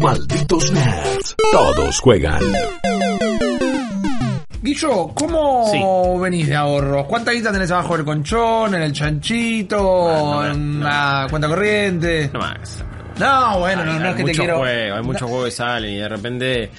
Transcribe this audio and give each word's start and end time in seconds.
Malditos 0.00 0.70
nerds. 0.72 1.34
Todos 1.52 2.00
juegan. 2.00 2.40
Guillo, 4.60 5.08
¿cómo 5.14 6.18
venís 6.20 6.48
de 6.48 6.56
ahorros? 6.56 7.06
¿Cuánta 7.06 7.30
guita 7.30 7.52
tenés 7.52 7.70
abajo 7.70 7.96
del 7.96 8.04
colchón, 8.04 8.74
en 8.74 8.82
el 8.82 8.92
chanchito, 8.92 10.08
Ah, 10.08 10.20
no 10.20 10.46
en 10.46 10.80
no 10.80 10.88
la 10.88 11.26
cuenta 11.30 11.48
corriente? 11.48 12.30
No 12.32 12.40
más. 12.40 12.84
No, 13.18 13.60
bueno, 13.60 13.84
no, 13.84 13.92
hay, 13.92 13.98
no 13.98 14.04
hay 14.04 14.10
es 14.10 14.16
que 14.16 14.22
te 14.22 14.28
muchos 14.28 14.38
quiero... 14.38 14.58
juegos, 14.58 14.98
hay 14.98 15.04
muchos 15.04 15.22
juegos 15.28 15.44
que 15.46 15.50
salen 15.52 15.92
y 15.92 15.96
de 15.98 16.08
repente, 16.08 16.70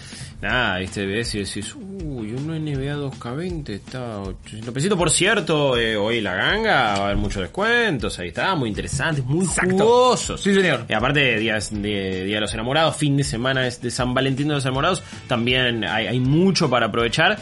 nada, 0.42 0.78
viste, 0.80 1.06
ves 1.06 1.36
y 1.36 1.40
decís, 1.40 1.76
uy, 1.76 2.34
uno 2.34 2.54
NBA 2.58 2.96
2K20 2.96 3.70
está 3.70 4.20
800 4.22 4.74
pesitos. 4.74 4.98
Por 4.98 5.10
cierto, 5.10 5.78
eh, 5.78 5.98
hoy 5.98 6.22
la 6.22 6.36
ganga 6.36 6.74
va 6.74 6.94
a 6.94 7.06
haber 7.06 7.18
muchos 7.18 7.42
descuentos, 7.42 8.18
ahí 8.20 8.30
está, 8.30 8.56
muy 8.56 8.70
interesantes, 8.70 9.26
muy 9.26 9.46
jugosos. 9.46 10.42
Sí, 10.42 10.54
señor. 10.54 10.86
Y 10.88 10.94
aparte 10.94 11.38
días 11.38 11.72
de 11.72 12.26
Día 12.26 12.36
de 12.36 12.42
los 12.42 12.54
Enamorados, 12.54 12.96
fin 12.96 13.18
de 13.18 13.24
semana 13.24 13.68
es 13.68 13.82
de 13.82 13.92
San 13.92 14.14
Valentín 14.14 14.48
de 14.48 14.56
los 14.56 14.66
Enamorados, 14.66 15.04
también 15.28 15.84
hay, 15.84 16.08
hay 16.08 16.20
mucho 16.20 16.70
para 16.70 16.88
aprovechar. 16.88 17.38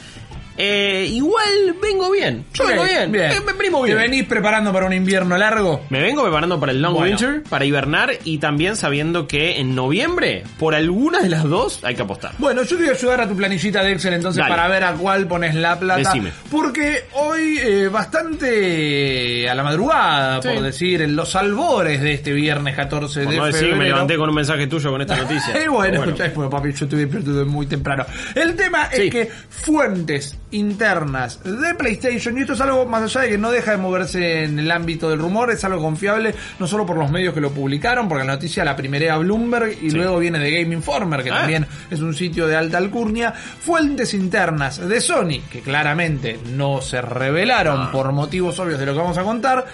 Eh, 0.58 1.08
igual 1.12 1.76
vengo 1.82 2.10
bien, 2.12 2.44
yo 2.54 2.66
vengo 2.66 2.84
bien, 2.84 3.12
bien. 3.12 3.32
Eh, 3.32 3.40
me 3.46 3.54
primo 3.54 3.82
¿Te 3.82 3.94
bien. 3.94 3.98
venís 3.98 4.24
preparando 4.26 4.74
para 4.74 4.86
un 4.88 4.94
invierno 4.94 5.38
largo? 5.38 5.86
Me 5.90 6.02
vengo 6.02 6.24
preparando 6.24 6.60
para 6.60 6.72
el 6.72 6.82
long 6.82 6.94
Bueno. 6.96 7.16
winter, 7.18 7.44
para 7.50 7.64
hibernar 7.66 8.12
y 8.24 8.40
también 8.40 8.76
sabiendo 8.76 9.28
que 9.28 9.60
en 9.60 9.76
noviembre, 9.76 10.44
por 10.58 10.74
alguna 10.74 11.20
de 11.20 11.30
las 11.30 11.44
dos, 11.44 11.84
hay 11.84 11.96
que 11.96 12.02
apostar. 12.02 12.32
Bueno, 12.40 12.64
yo 12.64 12.70
te 12.76 12.84
voy 12.84 12.88
a 12.88 12.92
ayudar 12.92 13.22
a 13.22 13.28
tu 13.28 13.36
planillita 13.36 13.84
de 13.84 13.92
Excel 13.94 14.14
entonces 14.14 14.40
Dale. 14.40 14.50
para 14.56 14.68
ver 14.68 14.84
a 14.84 14.94
cuál 14.94 15.28
pones 15.28 15.54
la 15.56 15.78
plata. 15.80 16.00
Decime. 16.00 16.32
Porque 16.50 17.04
hoy, 17.14 17.60
eh, 17.62 17.88
bastante 17.90 19.50
a 19.50 19.56
la 19.56 19.64
madrugada, 19.64 20.42
Sí. 20.42 20.50
por 20.50 20.62
decir, 20.64 21.02
en 21.02 21.16
los 21.16 21.36
albores 21.36 22.02
de 22.02 22.14
este 22.14 22.34
viernes 22.34 22.76
14 22.76 23.24
Por 23.24 23.32
de 23.32 23.38
no 23.38 23.46
decir 23.46 23.60
febrero. 23.60 23.76
que 23.78 23.84
me 23.84 23.90
levanté 23.90 24.18
con 24.18 24.30
un 24.30 24.36
mensaje 24.36 24.68
tuyo 24.68 24.92
con 24.92 25.02
esta 25.02 25.16
noticia. 25.22 25.56
Eh, 25.64 25.68
bueno, 25.70 26.00
Pero 26.00 26.12
escuchá, 26.16 26.32
bueno, 26.36 26.50
papi, 26.50 26.74
yo 26.74 26.86
estuve 26.86 27.02
despierto 27.06 27.46
muy 27.46 27.66
temprano. 27.68 28.06
El 28.36 28.56
tema 28.56 28.90
Sí. 28.92 29.04
es 29.04 29.12
que 29.12 29.30
fuentes 29.50 30.38
internas 30.52 31.40
de 31.44 31.76
PlayStation, 31.76 32.38
y 32.38 32.42
esto 32.42 32.54
es 32.54 32.62
algo 32.62 32.86
más 32.86 33.04
allá 33.04 33.22
de 33.22 33.30
que 33.32 33.38
no 33.38 33.52
deja 33.52 33.72
de 33.72 33.78
moverse 33.78 34.44
en 34.46 34.60
el 34.60 34.72
ámbito 34.72 35.10
del 35.10 35.20
rumor, 35.20 35.52
es 35.52 35.64
algo 35.64 35.82
confiable, 35.82 36.34
no 36.60 36.68
solo 36.68 36.86
por 36.86 36.98
los 36.98 37.12
medios 37.12 37.34
que 37.34 37.42
lo 37.42 37.52
publicaron, 37.52 38.08
porque 38.08 38.26
la 38.26 38.34
noticia 38.34 38.64
la 38.64 38.76
primerea 38.76 39.18
Bloomberg 39.18 39.72
y 39.84 39.92
Sí. 39.92 39.98
luego 39.98 40.20
viene 40.20 40.40
de 40.40 40.52
Game 40.52 40.74
Informer, 40.74 41.24
que 41.24 41.32
Ah. 41.32 41.40
también 41.40 41.66
es 41.92 42.00
un 42.00 42.14
sitio 42.14 42.48
de 42.48 42.56
alta 42.56 42.78
alcurnia. 42.78 43.32
Fuentes 43.34 44.14
internas 44.14 44.78
de 44.88 45.02
Sony, 45.02 45.42
que 45.52 45.62
claramente 45.62 46.40
no 46.54 46.82
se 46.82 47.02
revelaron 47.02 47.82
Ah. 47.88 47.92
por 47.92 48.12
motivos 48.14 48.58
obvios 48.60 48.80
de 48.80 48.86
lo 48.86 48.94
que 48.94 49.00
vamos 49.00 49.18
a 49.18 49.24
contar, 49.24 49.66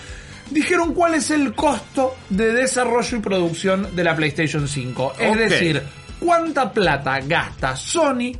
dijeron 0.50 0.94
cuál 0.94 1.14
es 1.16 1.30
el 1.32 1.54
costo 1.54 2.16
de 2.30 2.52
desarrollo 2.54 3.18
y 3.18 3.22
producción 3.22 3.96
de 3.96 4.04
la 4.04 4.16
PlayStation 4.16 4.68
5. 4.68 5.14
Es 5.20 5.38
decir, 5.38 5.82
cuánta 6.20 6.72
plata 6.72 7.20
gasta 7.22 7.76
Sony 7.76 8.32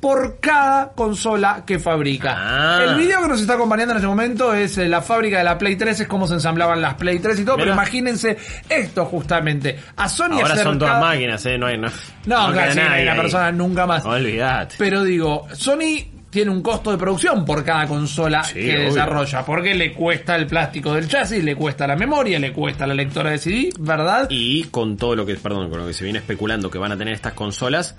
por 0.00 0.38
cada 0.40 0.92
consola 0.92 1.64
que 1.66 1.78
fabrica. 1.78 2.34
Ah. 2.36 2.84
El 2.84 2.94
video 2.96 3.22
que 3.22 3.28
nos 3.28 3.40
está 3.40 3.54
acompañando 3.54 3.92
en 3.92 3.96
este 3.96 4.06
momento 4.06 4.54
es 4.54 4.78
eh, 4.78 4.88
la 4.88 5.02
fábrica 5.02 5.38
de 5.38 5.44
la 5.44 5.58
Play 5.58 5.76
3, 5.76 6.00
es 6.00 6.06
cómo 6.06 6.26
se 6.26 6.34
ensamblaban 6.34 6.80
las 6.80 6.94
Play 6.94 7.18
3 7.18 7.40
y 7.40 7.44
todo, 7.44 7.56
pero 7.56 7.72
imagínense 7.72 8.36
esto 8.68 9.04
justamente. 9.06 9.78
A 9.96 10.08
Sony 10.08 10.40
Ahora 10.40 10.56
son 10.56 10.78
todas 10.78 11.00
máquinas, 11.00 11.44
¿eh? 11.46 11.58
No 11.58 11.66
hay 11.66 11.78
no, 11.78 11.88
No, 12.26 12.50
no 12.50 12.54
nadie 12.54 13.04
la 13.04 13.16
persona 13.16 13.50
nunca 13.52 13.86
más. 13.86 14.04
Olvídate. 14.04 14.76
Pero 14.78 15.02
digo, 15.02 15.46
Sony 15.52 16.06
tiene 16.30 16.50
un 16.50 16.62
costo 16.62 16.90
de 16.90 16.98
producción 16.98 17.44
por 17.44 17.64
cada 17.64 17.86
consola 17.86 18.44
Sí, 18.44 18.54
que 18.60 18.76
obvio. 18.76 18.84
desarrolla, 18.90 19.44
porque 19.44 19.74
le 19.74 19.94
cuesta 19.94 20.36
el 20.36 20.46
plástico 20.46 20.92
del 20.94 21.08
chasis, 21.08 21.42
le 21.42 21.56
cuesta 21.56 21.86
la 21.86 21.96
memoria, 21.96 22.38
le 22.38 22.52
cuesta 22.52 22.86
la 22.86 22.94
lectora 22.94 23.30
de 23.30 23.38
CD, 23.38 23.70
¿verdad? 23.80 24.26
Y 24.30 24.64
con 24.64 24.96
todo 24.96 25.16
lo 25.16 25.24
que, 25.26 25.34
perdón, 25.36 25.70
con 25.70 25.80
lo 25.80 25.86
que 25.86 25.94
se 25.94 26.04
viene 26.04 26.18
especulando 26.18 26.70
que 26.70 26.78
van 26.78 26.92
a 26.92 26.96
tener 26.98 27.14
estas 27.14 27.32
consolas, 27.32 27.96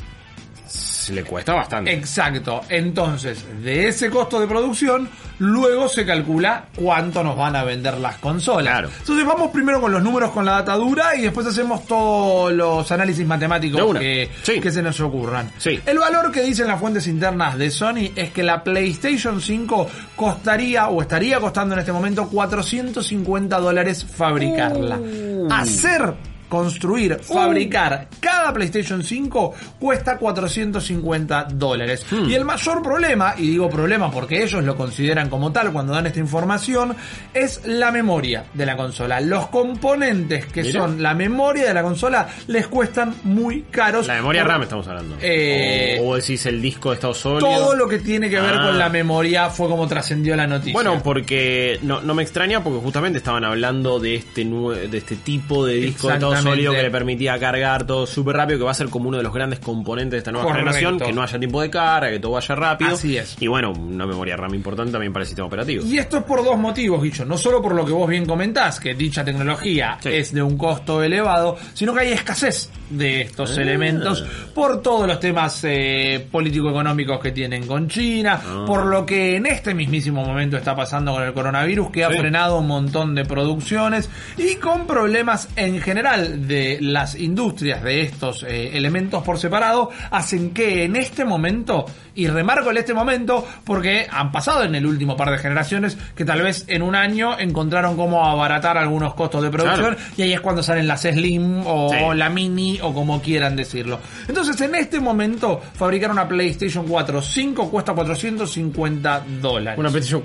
se 1.00 1.14
le 1.14 1.24
cuesta 1.24 1.54
bastante. 1.54 1.94
Exacto. 1.94 2.62
Entonces, 2.70 3.46
de 3.64 3.88
ese 3.88 4.10
costo 4.10 4.40
de 4.40 4.48
producción, 4.48 5.10
luego 5.40 5.88
se 5.88 6.06
calcula 6.06 6.66
cuánto 6.76 7.24
nos 7.24 7.38
van 7.38 7.56
a 7.56 7.64
vender 7.64 7.98
las 7.98 8.18
consolas. 8.18 8.74
Claro. 8.74 8.90
Entonces 9.00 9.26
vamos 9.26 9.52
primero 9.52 9.80
con 9.80 9.92
los 9.92 10.04
números 10.04 10.32
con 10.32 10.46
la 10.46 10.54
data 10.54 10.76
dura 10.76 11.16
y 11.16 11.22
después 11.22 11.48
hacemos 11.48 11.86
todos 11.86 12.52
los 12.52 12.92
análisis 12.92 13.26
matemáticos 13.26 13.98
que, 13.98 14.30
Sí. 14.44 14.60
que 14.60 14.72
se 14.72 14.82
nos 14.82 15.00
ocurran. 15.00 15.52
Sí. 15.58 15.80
El 15.86 15.98
valor 16.00 16.32
que 16.32 16.42
dicen 16.42 16.68
las 16.68 16.80
fuentes 16.80 17.08
internas 17.08 17.58
de 17.58 17.72
Sony 17.72 18.12
es 18.16 18.32
que 18.32 18.44
la 18.44 18.64
PlayStation 18.64 19.40
5 19.42 19.88
costaría 20.16 20.88
o 20.90 21.02
estaría 21.02 21.40
costando 21.40 21.74
en 21.76 21.80
este 21.80 21.92
momento 21.92 22.28
450 22.28 23.58
dólares 23.60 24.06
fabricarla. 24.06 24.98
Uh. 24.98 25.48
Hacer 25.52 26.14
construir, 26.50 27.20
fabricar 27.22 28.08
cada 28.20 28.52
PlayStation 28.52 29.04
5 29.04 29.54
cuesta 29.80 30.18
450 30.18 31.48
dólares. 31.54 32.06
Hmm. 32.10 32.30
Y 32.30 32.34
el 32.36 32.46
mayor 32.46 32.82
problema, 32.82 33.34
y 33.38 33.52
digo 33.52 33.70
problema 33.70 34.12
porque 34.12 34.44
ellos 34.44 34.64
lo 34.64 34.76
consideran 34.76 35.30
como 35.30 35.52
tal 35.52 35.72
cuando 35.72 35.94
dan 35.94 36.08
esta 36.08 36.20
información, 36.20 36.96
es 37.34 37.62
la 37.66 37.92
memoria 37.92 38.46
de 38.54 38.66
la 38.66 38.76
consola. 38.76 39.22
Los 39.22 39.48
componentes 39.48 40.46
que 40.48 40.64
Mira. 40.64 40.80
son 40.82 41.02
la 41.02 41.14
memoria 41.14 41.68
de 41.68 41.74
la 41.74 41.84
consola 41.84 42.28
les 42.48 42.68
cuestan 42.68 43.16
muy 43.24 43.64
caros. 43.64 44.08
La 44.08 44.16
memoria 44.16 44.42
Por- 44.44 44.52
RAM 44.52 44.62
estamos 44.64 44.88
hablando. 44.88 45.16
Eh, 45.22 46.00
o, 46.02 46.10
o 46.10 46.16
decís 46.16 46.46
el 46.46 46.62
disco 46.62 46.90
de 46.90 46.96
estado 46.96 47.14
sólido. 47.14 47.50
Todo 47.50 47.76
lo 47.76 47.88
que 47.88 48.00
tiene 48.00 48.30
que 48.30 48.40
ver 48.40 48.56
Ah. 48.56 48.66
con 48.68 48.80
la 48.80 48.90
memoria 48.90 49.50
fue 49.50 49.68
como 49.68 49.88
trascendió 49.88 50.36
la 50.36 50.48
noticia. 50.48 50.74
Bueno, 50.74 51.02
porque 51.04 51.80
no, 51.84 52.02
no 52.02 52.14
me 52.16 52.24
extraña 52.24 52.64
porque 52.64 52.80
justamente 52.80 53.20
estaban 53.20 53.44
hablando 53.46 54.00
de 54.00 54.16
este 54.16 54.40
de 54.44 54.98
este 54.98 55.16
tipo 55.18 55.66
de 55.66 55.76
disco 55.76 56.08
de 56.08 56.14
estado 56.16 56.34
Sólido 56.44 56.72
que 56.74 56.82
le 56.84 56.92
permitía 56.92 57.40
cargar 57.40 57.86
todo 57.86 58.06
súper 58.08 58.36
rápido, 58.38 58.60
que 58.60 58.66
va 58.66 58.72
a 58.72 58.76
ser 58.76 58.90
como 58.90 59.10
uno 59.10 59.18
de 59.18 59.24
los 59.24 59.34
grandes 59.34 59.60
componentes 59.60 60.12
de 60.12 60.18
esta 60.20 60.32
nueva 60.32 60.48
Correcto. 60.48 60.72
generación, 60.72 61.00
que 61.00 61.14
no 61.14 61.22
haya 61.24 61.40
tiempo 61.40 61.62
de 61.62 61.70
carga, 61.70 62.10
que 62.10 62.20
todo 62.20 62.34
vaya 62.34 62.56
rápido. 62.56 62.92
Así 62.92 63.18
es. 63.18 63.36
Y 63.40 63.48
bueno, 63.48 63.72
una 63.72 64.06
memoria 64.06 64.36
RAM 64.36 64.54
importante 64.56 64.92
también 64.92 65.14
para 65.14 65.24
el 65.24 65.28
sistema 65.28 65.48
operativo. 65.48 65.84
Y 65.86 65.98
esto 65.98 66.18
es 66.18 66.24
por 66.24 66.44
dos 66.44 66.58
motivos, 66.58 67.02
Guillo. 67.04 67.26
No 67.26 67.38
solo 67.38 67.62
por 67.62 67.74
lo 67.76 67.86
que 67.86 67.92
vos 67.92 68.10
bien 68.10 68.26
comentás, 68.26 68.80
que 68.80 68.94
dicha 68.96 69.24
tecnología 69.24 69.98
Sí. 70.02 70.10
es 70.12 70.34
de 70.34 70.42
un 70.42 70.58
costo 70.58 71.02
elevado, 71.04 71.58
sino 71.74 71.94
que 71.94 72.02
hay 72.02 72.12
escasez 72.12 72.70
de 72.90 73.22
estos 73.22 73.58
Ah. 73.58 73.62
elementos 73.62 74.24
por 74.56 74.82
todos 74.82 75.08
los 75.08 75.20
temas 75.20 75.62
eh, 75.64 76.28
político-económicos 76.32 77.20
que 77.20 77.32
tienen 77.32 77.66
con 77.68 77.88
China, 77.88 78.40
Ah. 78.44 78.64
por 78.66 78.86
lo 78.86 79.06
que 79.06 79.36
en 79.36 79.46
este 79.46 79.74
mismísimo 79.74 80.24
momento 80.26 80.58
está 80.58 80.76
pasando 80.76 81.14
con 81.14 81.24
el 81.24 81.34
coronavirus, 81.34 81.92
que 81.92 82.04
ha 82.04 82.10
frenado 82.10 82.60
un 82.60 82.68
montón 82.68 83.14
de 83.16 83.26
producciones 83.26 84.10
y 84.38 84.56
con 84.56 84.88
problemas 84.88 85.48
en 85.56 85.80
general 85.82 86.29
de 86.30 86.78
las 86.82 87.16
industrias 87.16 87.84
de 87.84 88.02
estos 88.02 88.44
eh, 88.44 88.78
elementos 88.78 89.24
por 89.24 89.38
separado, 89.40 89.90
hacen 90.12 90.52
que 90.52 90.84
en 90.84 90.96
este 90.96 91.26
momento, 91.26 91.86
y 92.16 92.28
remarco 92.28 92.70
el 92.72 92.78
este 92.78 92.94
momento, 92.94 93.46
porque 93.64 94.08
han 94.10 94.32
pasado 94.32 94.64
en 94.64 94.76
el 94.76 94.86
último 94.86 95.16
par 95.18 95.32
de 95.32 95.38
generaciones 95.38 95.98
que 96.16 96.26
tal 96.26 96.42
vez 96.42 96.66
en 96.68 96.82
un 96.82 96.96
año 96.96 97.38
encontraron 97.40 97.96
cómo 97.96 98.26
abaratar 98.26 98.78
algunos 98.78 99.14
costos 99.14 99.42
de 99.44 99.50
producción 99.50 99.96
Claro. 99.96 99.98
y 100.18 100.22
ahí 100.24 100.34
es 100.34 100.42
cuando 100.42 100.62
salen 100.64 100.88
las 100.88 101.02
Slim 101.02 101.64
o 101.66 101.90
Sí. 101.90 102.18
la 102.18 102.30
Mini 102.30 102.80
o 102.82 102.94
como 102.94 103.22
quieran 103.22 103.56
decirlo. 103.56 104.00
Entonces 104.28 104.60
en 104.62 104.76
este 104.76 105.00
momento 105.00 105.62
fabricar 105.74 106.12
una 106.12 106.28
PlayStation 106.28 106.86
4 106.88 107.22
5 107.22 107.70
cuesta 107.70 107.94
450 107.94 109.24
dólares. 109.42 109.80
Una 109.80 109.90
PlayStation 109.90 110.24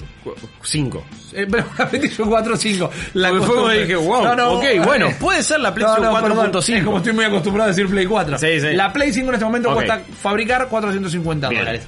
5. 0.63 1.05
Eh, 1.35 1.47
una 1.49 1.89
PlayStation 1.89 2.29
4 2.29 2.57
5. 2.57 2.91
La 3.15 3.31
Porque 3.31 3.45
fue 3.47 3.79
dije, 3.81 3.97
wow, 3.97 4.25
ok, 4.57 4.65
bueno, 4.85 5.09
puede 5.21 5.43
ser 5.43 5.61
la 5.61 5.73
PlayStation 5.75 5.94
4.5. 5.99 6.75
Es 6.79 6.85
como 6.85 6.97
estoy 6.99 7.13
muy 7.13 7.25
acostumbrado 7.25 7.69
a 7.71 7.73
decir 7.73 7.89
Play 7.89 8.07
4. 8.07 8.39
Sí, 8.39 8.61
sí. 8.61 8.73
La 8.73 8.93
Play 8.93 9.13
5 9.13 9.29
en 9.29 9.35
este 9.35 9.45
momento 9.45 9.73
cuesta 9.75 10.01
fabricar 10.23 10.69
450 10.69 11.49
Bien. 11.49 11.61
dólares. 11.63 11.83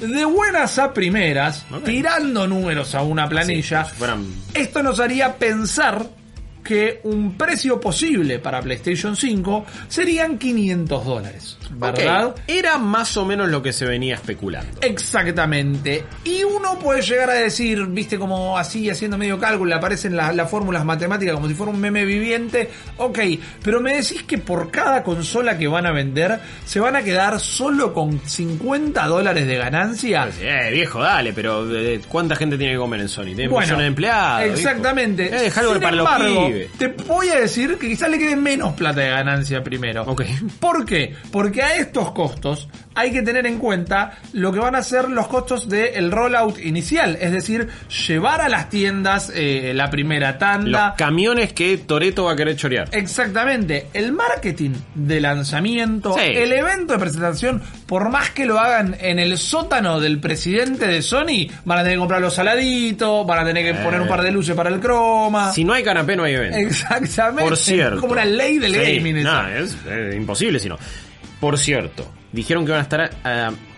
De 0.00 0.24
buenas 0.26 0.78
a 0.78 0.92
primeras, 0.92 1.64
tirando 1.84 2.46
números 2.46 2.94
a 2.94 3.02
una 3.02 3.28
planilla, 3.28 3.84
Sí, 3.84 3.90
si 3.90 3.96
fueran- 3.96 4.26
esto 4.52 4.82
nos 4.82 5.00
haría 5.00 5.36
pensar 5.36 6.04
que 6.66 7.00
un 7.04 7.36
precio 7.36 7.80
posible 7.80 8.38
para 8.38 8.60
PlayStation 8.60 9.16
5 9.16 9.64
serían 9.88 10.36
500 10.38 11.04
dólares. 11.04 11.58
¿Verdad? 11.70 12.34
Era 12.46 12.78
más 12.78 13.16
o 13.16 13.24
menos 13.26 13.48
lo 13.48 13.62
que 13.62 13.72
se 13.72 13.84
venía 13.86 14.14
especulando. 14.14 14.80
Exactamente. 14.82 16.04
Y 16.24 16.44
uno 16.44 16.78
puede 16.78 17.02
llegar 17.02 17.30
a 17.30 17.34
decir, 17.34 17.84
viste, 17.86 18.18
como 18.18 18.56
así, 18.56 18.88
haciendo 18.90 19.18
medio 19.18 19.38
cálculo, 19.38 19.70
le 19.70 19.74
aparecen 19.76 20.16
la- 20.16 20.32
las 20.32 20.48
fórmulas 20.50 20.84
matemáticas 20.84 21.34
como 21.34 21.48
si 21.48 21.54
fuera 21.54 21.72
un 21.72 21.80
meme 21.80 22.04
viviente. 22.04 22.70
Ok, 22.98 23.18
pero 23.62 23.80
me 23.80 23.94
decís 23.94 24.22
que 24.22 24.38
por 24.38 24.70
cada 24.70 25.02
consola 25.02 25.58
que 25.58 25.66
van 25.66 25.86
a 25.86 25.92
vender, 25.92 26.38
se 26.64 26.78
van 26.80 26.96
a 26.96 27.02
quedar 27.02 27.40
solo 27.40 27.92
con 27.92 28.20
50 28.26 29.06
dólares 29.06 29.46
de 29.46 29.56
ganancia. 29.56 30.28
Eh, 30.40 30.70
viejo, 30.72 31.00
dale, 31.00 31.32
pero 31.32 31.66
eh, 31.76 32.00
¿cuánta 32.08 32.36
gente 32.36 32.56
tiene 32.58 32.74
que 32.74 32.78
comer 32.78 33.00
en 33.00 33.08
Sony? 33.08 33.24
Tiene 33.34 33.48
Bueno, 33.48 33.76
de 33.78 33.86
empleados. 33.86 34.50
Exactamente. 34.50 35.26
Eh, 35.46 35.50
Sin 35.50 35.80
para 35.80 35.96
embargo, 35.96 36.48
los 36.50 36.55
Te 36.78 36.88
voy 36.88 37.28
a 37.28 37.40
decir 37.40 37.76
que 37.78 37.88
quizás 37.88 38.10
le 38.10 38.18
quede 38.18 38.36
menos 38.36 38.74
plata 38.74 39.00
de 39.00 39.08
ganancia 39.08 39.62
primero. 39.62 40.02
Ok. 40.02 40.22
¿Por 40.60 40.84
qué? 40.84 41.14
Porque 41.30 41.62
a 41.62 41.76
estos 41.76 42.12
costos 42.12 42.68
hay 42.96 43.12
que 43.12 43.22
tener 43.22 43.46
en 43.46 43.58
cuenta 43.58 44.18
lo 44.32 44.52
que 44.52 44.58
van 44.58 44.74
a 44.74 44.82
ser 44.82 45.08
los 45.08 45.28
costos 45.28 45.68
del 45.68 46.10
rollout 46.10 46.58
inicial, 46.58 47.16
es 47.20 47.30
decir, 47.30 47.68
llevar 48.08 48.40
a 48.40 48.48
las 48.48 48.68
tiendas 48.68 49.30
eh, 49.34 49.72
la 49.74 49.90
primera 49.90 50.30
Los 50.32 50.38
tanda. 50.38 50.94
camiones 50.96 51.52
que 51.52 51.78
Toreto 51.78 52.24
va 52.24 52.32
a 52.32 52.36
querer 52.36 52.56
chorear. 52.56 52.88
Exactamente, 52.92 53.86
el 53.92 54.12
marketing 54.12 54.70
de 54.94 55.20
lanzamiento, 55.20 56.14
Sí. 56.14 56.20
el 56.24 56.52
evento 56.52 56.94
de 56.94 56.98
presentación, 56.98 57.62
por 57.86 58.08
más 58.10 58.30
que 58.30 58.46
lo 58.46 58.58
hagan 58.58 58.96
en 59.00 59.18
el 59.18 59.36
sótano 59.38 60.00
del 60.00 60.18
presidente 60.18 60.86
de 60.86 61.02
Sony, 61.02 61.48
van 61.64 61.78
a 61.78 61.82
tener 61.82 61.94
que 61.96 61.98
comprar 62.00 62.20
los 62.20 62.34
saladitos, 62.34 63.26
van 63.26 63.40
a 63.40 63.44
tener 63.44 63.62
que 63.62 63.78
Eh. 63.80 63.84
poner 63.84 64.00
un 64.00 64.08
par 64.08 64.22
de 64.22 64.30
luces 64.30 64.54
para 64.56 64.70
el 64.70 64.80
croma. 64.80 65.52
Si 65.52 65.64
no 65.64 65.72
hay 65.74 65.82
canapé, 65.84 66.16
no 66.16 66.24
hay 66.24 66.34
evento. 66.34 66.56
Exactamente. 66.58 67.42
Por 67.44 67.56
cierto. 67.56 68.00
Como 68.00 68.12
una 68.12 68.24
ley 68.24 68.58
del 68.58 68.72
Sí, 68.74 68.96
gaming. 68.98 69.16
es 69.16 69.76
eh, 69.86 70.14
imposible 70.16 70.58
si 70.58 70.68
no. 70.68 70.78
Por 71.40 71.58
cierto, 71.58 72.10
dijeron 72.32 72.64
que 72.64 72.72
van 72.72 72.80
a 72.80 72.82
estar 72.82 73.10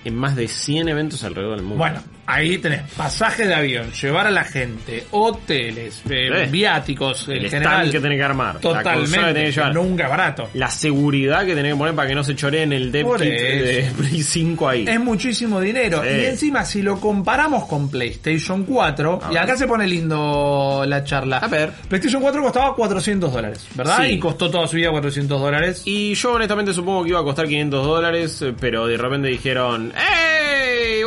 en 0.05 0.15
más 0.15 0.37
de 0.37 0.49
100 0.49 0.89
eventos 0.89 1.23
alrededor 1.25 1.57
del 1.57 1.63
mundo. 1.65 1.79
Bueno, 1.79 2.01
ahí 2.25 2.57
tenés 2.59 2.83
pasaje 2.93 3.47
de 3.47 3.55
avión, 3.55 3.91
llevar 3.93 4.27
a 4.27 4.31
la 4.31 4.45
gente, 4.45 5.05
hoteles, 5.11 6.03
eh, 6.09 6.49
viáticos, 6.51 7.29
el 7.29 7.45
en 7.45 7.51
general. 7.51 7.91
que 7.91 8.01
tenés 8.01 8.17
que 8.19 8.25
armar, 8.25 8.55
la 8.55 8.61
que 8.61 8.69
Totalmente, 8.69 9.19
tenés 9.35 9.45
que 9.55 9.61
llevar, 9.61 9.75
nunca 9.75 10.09
barato. 10.09 10.49
la 10.55 10.71
seguridad 10.71 11.45
que 11.45 11.55
tenés 11.55 11.73
que 11.73 11.79
poner 11.79 11.95
para 11.95 12.09
que 12.09 12.15
no 12.15 12.25
se 12.25 12.35
choreen 12.37 12.73
el 12.73 12.91
dev 12.93 13.07
kit 13.17 13.27
de. 13.29 13.91
Play 13.99 14.23
5 14.23 14.69
ahí. 14.69 14.85
Es 14.89 15.01
muchísimo 15.01 15.61
dinero. 15.61 16.03
Sí. 16.03 16.09
Y 16.09 16.25
encima, 16.27 16.65
si 16.65 16.81
lo 16.83 16.99
comparamos 17.01 17.67
con 17.67 17.91
PlayStation 17.91 18.65
4, 18.65 19.21
A 19.25 19.31
y 19.31 19.35
ver. 19.35 19.43
acá 19.43 19.57
se 19.57 19.67
pone 19.67 19.87
lindo 19.87 20.85
la 20.87 21.05
charla. 21.05 21.39
A 21.39 21.49
ver. 21.49 21.73
PlayStation 21.89 22.23
4 22.23 22.43
costaba 22.43 22.75
400 22.75 23.33
dólares, 23.33 23.67
¿verdad? 23.75 23.99
Sí. 24.05 24.13
Y 24.13 24.19
costó 24.19 24.51
toda 24.51 24.67
su 24.69 24.77
vida 24.77 24.91
400 24.91 25.41
dólares. 25.41 25.83
Y 25.85 26.15
yo 26.15 26.33
honestamente 26.33 26.73
supongo 26.73 27.03
que 27.05 27.11
iba 27.11 27.21
a 27.21 27.25
costar 27.25 27.47
500 27.47 27.87
dólares, 27.87 28.38
pero 28.61 28.87
de 28.87 28.97
repente 28.97 29.29
dijeron, 29.29 29.93
¡Ey! 29.97 30.28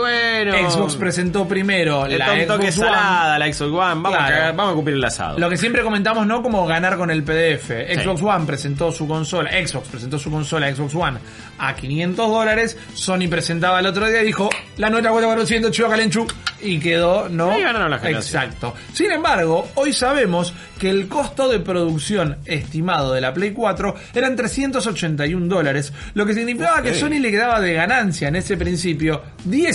Bueno. 0.02 0.70
Xbox 0.70 0.96
presentó 0.96 1.48
primero 1.48 2.08
Le 2.08 2.18
la 2.18 2.28
Xbox 2.28 2.50
One. 2.60 2.72
salada 2.72 3.40
la 3.40 3.46
Xbox 3.54 3.72
One. 3.72 3.80
Vamos, 4.02 4.12
Claro. 4.12 4.24
a 4.26 4.30
cagar- 4.38 4.56
vamos 4.56 4.72
a 4.72 4.76
cumplir 4.76 4.96
el 4.98 5.04
asado. 5.06 5.40
Lo 5.40 5.50
que 5.50 5.58
siempre 5.58 5.84
comentamos, 5.84 6.26
¿no? 6.28 6.42
Como 6.42 6.66
ganar 6.66 6.98
con 6.98 7.10
el 7.12 7.24
PDF. 7.24 7.70
Xbox 7.96 8.22
One 8.22 8.46
presentó 8.46 8.92
su 8.92 9.08
consola, 9.08 9.52
Xbox 9.52 9.88
presentó 9.90 10.18
su 10.20 10.30
consola 10.32 10.74
Xbox 10.74 10.96
One 10.96 11.20
a 11.60 11.76
500 11.76 12.28
dólares. 12.30 12.78
Sony 12.94 13.28
presentaba 13.30 13.80
el 13.80 13.86
otro 13.86 14.08
día 14.08 14.22
y 14.22 14.26
dijo, 14.26 14.50
la 14.78 14.90
nuestra 14.90 15.12
cuesta 15.12 15.28
400, 15.28 15.72
chivo 15.72 15.90
calenchu. 15.90 16.28
Y 16.64 16.80
quedó, 16.80 17.28
¿no? 17.28 17.58
Y 17.58 17.64
ganaron 17.64 17.90
la 17.90 17.98
generación. 17.98 18.44
Exacto. 18.44 18.76
Sin 18.94 19.12
embargo, 19.12 19.68
hoy 19.74 19.94
sabemos 19.94 20.54
que 20.80 20.92
el 20.92 21.08
costo 21.08 21.50
de 21.50 21.60
producción 21.60 22.38
estimado 22.46 23.14
de 23.14 23.22
la 23.22 23.34
Play 23.34 23.52
4 23.52 23.96
eran 24.14 24.36
381 24.36 25.48
dólares, 25.48 25.92
lo 26.14 26.24
que 26.26 26.36
significaba 26.36 26.84
que 26.84 26.94
Sony 26.94 27.20
le 27.20 27.32
quedaba 27.32 27.60
de 27.60 27.74
ganancia 27.74 28.28
en 28.28 28.36
ese 28.36 28.58
principio 28.58 29.24
19 29.46 29.74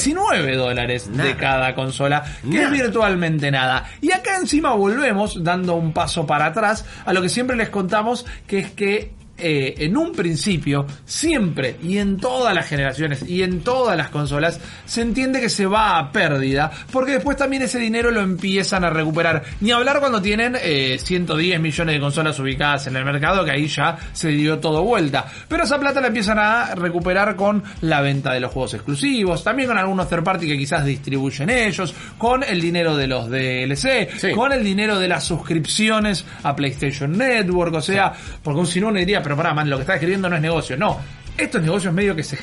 dólares 0.56 1.16
de 1.16 1.36
cada 1.36 1.74
consola, 1.74 2.24
que 2.50 2.62
es 2.62 2.70
virtualmente 2.70 3.50
nada. 3.50 3.84
Y 4.00 4.12
acá 4.12 4.36
encima 4.38 4.72
volvemos 4.72 5.42
dando 5.42 5.74
un 5.74 5.92
paso 5.92 6.26
para 6.26 6.46
atrás 6.46 6.84
a 7.04 7.12
lo 7.12 7.22
que 7.22 7.28
siempre 7.28 7.56
les 7.56 7.68
contamos, 7.68 8.26
que 8.46 8.58
es 8.58 8.70
que 8.70 9.12
eh, 9.38 9.74
en 9.78 9.96
un 9.96 10.12
principio, 10.12 10.86
siempre 11.04 11.76
y 11.82 11.98
en 11.98 12.16
todas 12.18 12.54
las 12.54 12.66
generaciones 12.66 13.28
y 13.28 13.42
en 13.42 13.60
todas 13.60 13.96
las 13.96 14.10
consolas, 14.10 14.60
se 14.84 15.02
entiende 15.02 15.40
que 15.40 15.48
se 15.48 15.66
va 15.66 15.98
a 15.98 16.12
pérdida, 16.12 16.70
porque 16.92 17.12
después 17.12 17.36
también 17.36 17.62
ese 17.62 17.78
dinero 17.78 18.10
lo 18.10 18.20
empiezan 18.20 18.84
a 18.84 18.90
recuperar. 18.90 19.42
Ni 19.60 19.70
hablar 19.72 20.00
cuando 20.00 20.20
tienen 20.22 20.56
eh, 20.62 20.98
110 21.02 21.60
millones 21.60 21.94
de 21.94 22.00
consolas 22.00 22.38
ubicadas 22.38 22.86
en 22.86 22.96
el 22.96 23.04
mercado, 23.04 23.44
que 23.44 23.50
ahí 23.50 23.66
ya 23.66 23.96
se 24.12 24.28
dio 24.28 24.58
todo 24.58 24.82
vuelta. 24.82 25.26
Pero 25.48 25.64
esa 25.64 25.78
plata 25.78 26.00
la 26.00 26.08
empiezan 26.08 26.38
a 26.38 26.74
recuperar 26.74 27.36
con 27.36 27.62
la 27.82 28.00
venta 28.00 28.32
de 28.32 28.40
los 28.40 28.52
juegos 28.52 28.74
exclusivos, 28.74 29.42
también 29.44 29.68
con 29.68 29.78
algunos 29.78 30.08
third 30.08 30.24
party 30.24 30.46
que 30.46 30.56
quizás 30.58 30.84
distribuyen 30.84 31.50
ellos, 31.50 31.94
con 32.18 32.42
el 32.42 32.60
dinero 32.60 32.96
de 32.96 33.06
los 33.06 33.28
DLC, 33.30 34.08
Sí. 34.18 34.30
con 34.32 34.52
el 34.52 34.62
dinero 34.64 34.98
de 34.98 35.08
las 35.08 35.24
suscripciones 35.24 36.24
a 36.42 36.54
PlayStation 36.54 37.16
Network, 37.16 37.74
o 37.74 37.82
sea, 37.82 38.12
porque 38.42 38.66
si 38.66 38.80
no 38.80 38.88
uno 38.88 38.98
diría, 38.98 39.22
pero 39.26 39.36
pará, 39.36 39.52
man, 39.52 39.68
lo 39.68 39.76
que 39.76 39.82
está 39.82 39.94
escribiendo 39.94 40.28
no 40.28 40.36
es 40.36 40.42
negocio. 40.42 40.76
No, 40.76 41.00
estos 41.36 41.60
negocios 41.60 41.92
medio 41.92 42.14
que 42.14 42.22
se, 42.22 42.38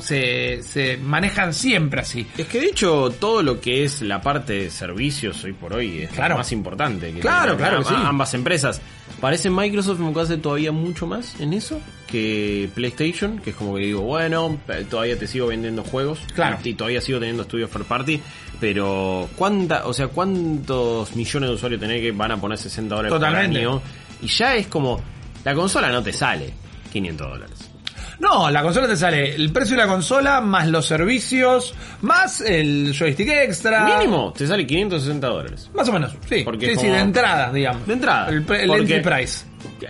se, 0.00 0.62
se 0.62 0.96
manejan 0.98 1.52
siempre 1.52 2.00
así. 2.00 2.24
Es 2.38 2.46
que 2.46 2.60
de 2.60 2.66
hecho 2.66 3.10
todo 3.18 3.42
lo 3.42 3.60
que 3.60 3.82
es 3.84 4.00
la 4.02 4.20
parte 4.22 4.52
de 4.52 4.70
servicios 4.70 5.42
hoy 5.42 5.52
por 5.52 5.72
hoy 5.74 6.02
es 6.02 6.10
Claro. 6.10 6.34
lo 6.34 6.38
más 6.38 6.52
importante. 6.52 7.12
Que 7.12 7.18
Claro, 7.20 7.56
claro 7.56 7.78
que 7.80 7.86
sí. 7.86 7.94
Ambas 7.96 8.32
empresas. 8.34 8.80
Parece 9.20 9.50
Microsoft 9.50 9.98
me 9.98 10.20
hace 10.20 10.36
todavía 10.36 10.72
mucho 10.72 11.06
más 11.06 11.38
en 11.40 11.52
eso 11.52 11.80
que 12.06 12.68
PlayStation, 12.74 13.38
que 13.38 13.50
es 13.50 13.56
como 13.56 13.74
que 13.74 13.82
digo, 13.82 14.02
bueno, 14.02 14.58
todavía 14.90 15.18
te 15.18 15.26
sigo 15.26 15.46
vendiendo 15.48 15.82
juegos. 15.82 16.20
Claro. 16.34 16.58
Y 16.62 16.74
todavía 16.74 17.00
sigo 17.00 17.18
teniendo 17.18 17.42
estudios 17.42 17.70
first 17.70 17.88
party. 17.88 18.20
Pero, 18.60 19.28
¿cuánta, 19.36 19.86
o 19.86 19.92
sea, 19.92 20.08
cuántos 20.08 21.14
millones 21.16 21.48
de 21.50 21.54
usuarios 21.54 21.80
tenés 21.80 22.00
que 22.00 22.12
van 22.12 22.30
a 22.32 22.40
poner 22.40 22.58
60 22.58 22.94
dólares 22.94 23.12
Totalmente. 23.12 23.60
por 23.60 23.68
año? 23.74 23.82
Y 24.22 24.26
ya 24.28 24.54
es 24.54 24.66
como, 24.68 25.00
la 25.44 25.54
consola 25.54 25.88
no 25.90 26.02
te 26.02 26.12
sale 26.12 26.52
500 26.92 27.28
dólares. 27.28 27.72
No, 28.18 28.50
la 28.50 28.62
consola 28.62 28.86
te 28.86 28.96
sale 28.96 29.34
el 29.34 29.52
precio 29.52 29.76
de 29.76 29.82
la 29.82 29.88
consola, 29.88 30.40
más 30.40 30.68
los 30.68 30.86
servicios, 30.86 31.74
más 32.02 32.40
el 32.40 32.94
joystick 32.96 33.28
extra. 33.28 33.84
Mínimo 33.84 34.32
te 34.36 34.46
sale 34.46 34.64
560 34.64 35.26
dólares. 35.26 35.70
Más 35.74 35.88
o 35.88 35.92
menos, 35.92 36.12
sí. 36.28 36.42
Porque 36.44 36.70
sí, 36.74 36.82
sí, 36.82 36.86
de 36.86 37.00
entrada, 37.00 37.52
digamos. 37.52 37.84
De 37.86 37.94
entrada. 37.94 38.28
El, 38.28 38.46
el 38.48 38.70
entry 38.70 39.00
price. 39.00 39.44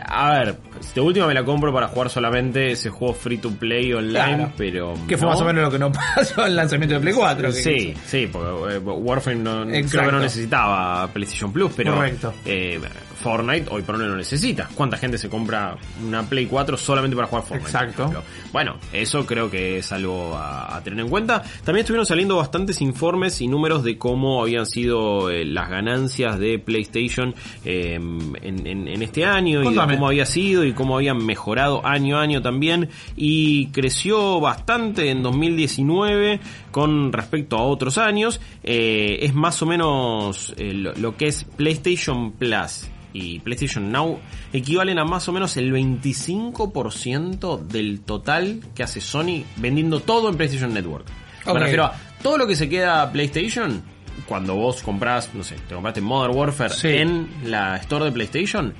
A 0.06 0.38
ver, 0.38 0.56
de 0.94 1.00
última 1.00 1.26
me 1.26 1.34
la 1.34 1.44
compro 1.44 1.72
para 1.72 1.88
jugar 1.88 2.10
solamente 2.10 2.70
ese 2.72 2.90
juego 2.90 3.14
free 3.14 3.38
to 3.38 3.50
play 3.50 3.92
online, 3.92 4.12
Claro. 4.12 4.52
pero. 4.56 4.94
Que 5.08 5.16
fue 5.16 5.26
no. 5.26 5.32
más 5.32 5.40
o 5.40 5.44
menos 5.44 5.62
lo 5.64 5.70
que 5.70 5.78
no 5.78 5.92
pasó 6.16 6.42
en 6.42 6.48
el 6.48 6.56
lanzamiento 6.56 6.94
de 6.94 7.00
Play 7.00 7.14
4. 7.14 7.48
que- 7.48 7.54
Sí, 7.54 7.94
sí, 8.06 8.28
porque 8.30 8.74
eh, 8.74 8.78
Warframe 8.78 9.40
no, 9.42 9.64
creo 9.66 10.04
que 10.06 10.12
no 10.12 10.20
necesitaba 10.20 11.06
PlayStation 11.12 11.52
Plus, 11.52 11.72
pero 11.76 11.94
Correcto. 11.94 12.34
eh, 12.44 12.80
Fortnite 13.22 13.66
hoy 13.70 13.82
por 13.82 13.94
hoy 13.94 14.02
no 14.02 14.08
lo 14.08 14.16
necesita. 14.16 14.68
¿Cuánta 14.74 14.96
gente 14.96 15.16
se 15.16 15.28
compra 15.28 15.76
una 16.04 16.24
Play 16.24 16.46
4 16.46 16.76
solamente 16.76 17.14
para 17.14 17.28
jugar 17.28 17.44
Fortnite? 17.44 17.70
Exacto. 17.70 18.24
Bueno, 18.52 18.76
eso 18.92 19.24
creo 19.26 19.48
que 19.48 19.78
es 19.78 19.92
algo 19.92 20.34
a, 20.36 20.76
a 20.76 20.82
tener 20.82 20.98
en 21.00 21.08
cuenta. 21.08 21.40
También 21.64 21.84
estuvieron 21.84 22.04
saliendo 22.04 22.36
bastantes 22.36 22.80
informes 22.80 23.40
y 23.40 23.46
números 23.46 23.84
de 23.84 23.96
cómo 23.96 24.42
habían 24.42 24.66
sido 24.66 25.30
eh, 25.30 25.44
las 25.44 25.70
ganancias 25.70 26.38
de 26.40 26.58
PlayStation 26.58 27.34
eh, 27.64 27.94
en, 27.94 28.66
en- 28.66 28.88
en 28.88 29.02
este 29.02 29.24
año 29.24 29.62
y 29.62 29.68
de 29.68 29.76
cómo 29.76 30.08
había 30.08 30.26
sido 30.26 30.64
y 30.64 30.71
cómo 30.74 30.96
habían 30.96 31.18
mejorado 31.24 31.84
año 31.86 32.18
a 32.18 32.22
año 32.22 32.42
también 32.42 32.90
y 33.16 33.66
creció 33.68 34.40
bastante 34.40 35.10
en 35.10 35.22
2019 35.22 36.40
con 36.70 37.12
respecto 37.12 37.56
a 37.56 37.62
otros 37.62 37.98
años 37.98 38.40
Eh, 38.64 39.18
es 39.22 39.34
más 39.34 39.60
o 39.62 39.66
menos 39.66 40.54
eh, 40.56 40.72
lo, 40.72 40.92
lo 40.94 41.16
que 41.16 41.26
es 41.28 41.44
PlayStation 41.44 42.32
Plus 42.32 42.88
y 43.14 43.40
PlayStation 43.40 43.90
Now 43.92 44.18
equivalen 44.52 44.98
a 44.98 45.04
más 45.04 45.28
o 45.28 45.32
menos 45.32 45.56
el 45.56 45.72
25% 45.72 47.58
del 47.66 48.00
total 48.00 48.60
que 48.74 48.82
hace 48.82 49.00
Sony 49.00 49.44
vendiendo 49.56 50.00
todo 50.00 50.28
en 50.28 50.36
PlayStation 50.36 50.72
Network. 50.72 51.06
Me 51.46 51.58
refiero 51.58 51.84
a 51.84 51.94
todo 52.22 52.38
lo 52.38 52.46
que 52.46 52.54
se 52.56 52.68
queda 52.68 53.10
PlayStation 53.10 53.82
cuando 54.28 54.54
vos 54.54 54.82
comprás, 54.82 55.34
no 55.34 55.42
sé, 55.42 55.56
te 55.68 55.74
compraste 55.74 56.00
Modern 56.00 56.36
Warfare 56.36 56.70
Sí. 56.72 56.88
en 56.88 57.28
la 57.46 57.76
store 57.78 58.04
de 58.06 58.12
PlayStation, 58.12 58.72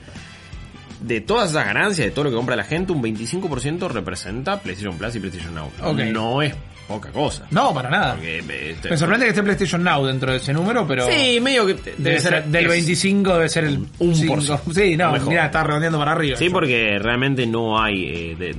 de 1.02 1.20
todas 1.20 1.50
esas 1.50 1.64
ganancias, 1.64 2.06
de 2.06 2.10
todo 2.10 2.24
lo 2.24 2.30
que 2.30 2.36
compra 2.36 2.56
la 2.56 2.64
gente, 2.64 2.92
un 2.92 3.02
25% 3.02 3.88
representa 3.88 4.60
PlayStation 4.60 4.96
Plus 4.96 5.16
y 5.16 5.20
PlayStation 5.20 5.54
Now. 5.54 5.70
Ok. 5.82 5.98
No 6.12 6.42
es 6.42 6.54
poca 6.92 7.10
cosa. 7.10 7.46
No, 7.50 7.72
para 7.74 7.90
nada. 7.90 8.14
Porque, 8.14 8.38
eh, 8.38 8.70
este- 8.72 8.90
Me 8.90 8.96
sorprende 8.96 9.26
que 9.26 9.30
esté 9.30 9.42
PlayStation 9.42 9.82
Now 9.82 10.06
dentro 10.06 10.30
de 10.32 10.38
ese 10.38 10.52
número, 10.52 10.86
pero. 10.86 11.06
Sí, 11.10 11.40
medio 11.40 11.66
que 11.66 11.74
Debe 11.98 12.20
ser, 12.20 12.44
del 12.44 12.64
es- 12.64 12.70
25 12.70 13.32
debe 13.34 13.48
ser 13.48 13.64
el 13.64 13.78
Un 13.98 14.14
5. 14.14 14.34
por 14.34 14.42
ciento. 14.42 14.62
Sí, 14.74 14.96
no, 14.96 15.12
Mejor. 15.12 15.28
mira, 15.28 15.46
está 15.46 15.64
redondeando 15.64 15.98
para 15.98 16.12
arriba. 16.12 16.36
Sí, 16.36 16.50
porque 16.50 16.98
realmente 16.98 17.46
no 17.46 17.80
hay 17.82 18.04
eh, 18.04 18.36
de- 18.38 18.56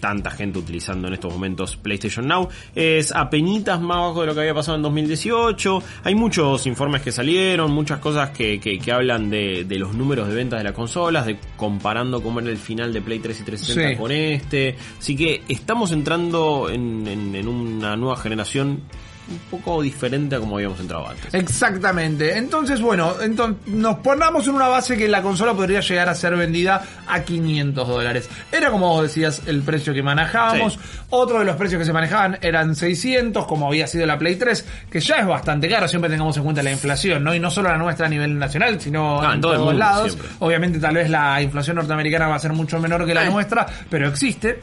tanta 0.00 0.30
gente 0.30 0.58
utilizando 0.58 1.08
en 1.08 1.14
estos 1.14 1.32
momentos 1.32 1.76
PlayStation 1.76 2.26
Now. 2.26 2.48
Es 2.74 3.12
apenitas 3.12 3.80
más 3.80 3.98
bajo 3.98 4.20
de 4.22 4.26
lo 4.28 4.34
que 4.34 4.40
había 4.40 4.54
pasado 4.54 4.76
en 4.76 4.82
2018. 4.82 5.82
Hay 6.04 6.14
muchos 6.14 6.66
informes 6.66 7.02
que 7.02 7.12
salieron, 7.12 7.70
muchas 7.72 7.98
cosas 7.98 8.30
que, 8.30 8.58
que, 8.60 8.78
que 8.78 8.92
hablan 8.92 9.30
de, 9.30 9.64
de 9.64 9.78
los 9.78 9.94
números 9.94 10.28
de 10.28 10.34
ventas 10.34 10.58
de 10.60 10.64
las 10.64 10.72
consolas, 10.72 11.26
de 11.26 11.36
comparando 11.56 12.22
cómo 12.22 12.40
era 12.40 12.50
el 12.50 12.56
final 12.58 12.92
de 12.92 13.00
Play 13.02 13.18
3 13.18 13.40
y 13.40 13.44
360 13.44 13.90
Sí. 13.90 13.96
con 13.96 14.12
este. 14.12 14.76
Así 14.98 15.16
que 15.16 15.42
estamos 15.48 15.92
entrando 15.92 16.68
en, 16.70 17.06
en- 17.06 17.34
en 17.34 17.48
una 17.78 17.96
nueva 17.96 18.16
generación 18.16 18.82
un 19.30 19.38
poco 19.52 19.80
diferente 19.80 20.34
a 20.34 20.40
como 20.40 20.56
habíamos 20.56 20.80
entrado 20.80 21.08
antes. 21.08 21.32
Exactamente. 21.32 22.36
Entonces, 22.36 22.80
bueno, 22.82 23.14
entonces 23.22 23.68
nos 23.72 23.98
ponemos 23.98 24.46
en 24.48 24.54
una 24.56 24.66
base 24.66 24.96
que 24.96 25.06
la 25.06 25.22
consola 25.22 25.54
podría 25.54 25.78
llegar 25.80 26.08
a 26.08 26.14
ser 26.16 26.34
vendida 26.36 26.82
a 27.06 27.20
500 27.20 27.86
dólares. 27.88 28.28
Era 28.50 28.72
como 28.72 28.88
vos 28.88 29.04
decías 29.04 29.42
el 29.46 29.62
precio 29.62 29.94
que 29.94 30.02
manejábamos. 30.02 30.72
Sí. 30.74 30.78
Otro 31.10 31.38
de 31.38 31.44
los 31.44 31.54
precios 31.54 31.78
que 31.78 31.84
se 31.84 31.92
manejaban 31.92 32.36
eran 32.42 32.74
600, 32.74 33.46
como 33.46 33.68
había 33.68 33.86
sido 33.86 34.06
la 34.06 34.18
Play 34.18 34.34
3, 34.34 34.66
que 34.90 34.98
ya 35.00 35.14
es 35.18 35.26
bastante 35.26 35.68
caro. 35.68 35.86
Siempre 35.86 36.10
tengamos 36.10 36.36
en 36.36 36.42
cuenta 36.42 36.62
la 36.62 36.72
inflación, 36.72 37.22
¿no? 37.22 37.32
Y 37.32 37.38
no 37.38 37.48
solo 37.50 37.68
la 37.68 37.78
nuestra 37.78 38.06
a 38.06 38.10
nivel 38.10 38.36
nacional, 38.36 38.80
sino 38.80 39.22
Ah, 39.22 39.34
en, 39.34 39.40
todos 39.40 39.56
mundo, 39.58 39.72
lados. 39.74 40.10
siempre. 40.12 40.28
Obviamente, 40.40 40.80
tal 40.80 40.96
vez 40.96 41.08
la 41.08 41.40
inflación 41.40 41.76
norteamericana 41.76 42.26
va 42.26 42.34
a 42.34 42.40
ser 42.40 42.52
mucho 42.52 42.80
menor 42.80 43.06
que 43.06 43.14
la 43.14 43.24
Eh. 43.24 43.30
nuestra, 43.30 43.66
pero 43.88 44.08
existe. 44.08 44.60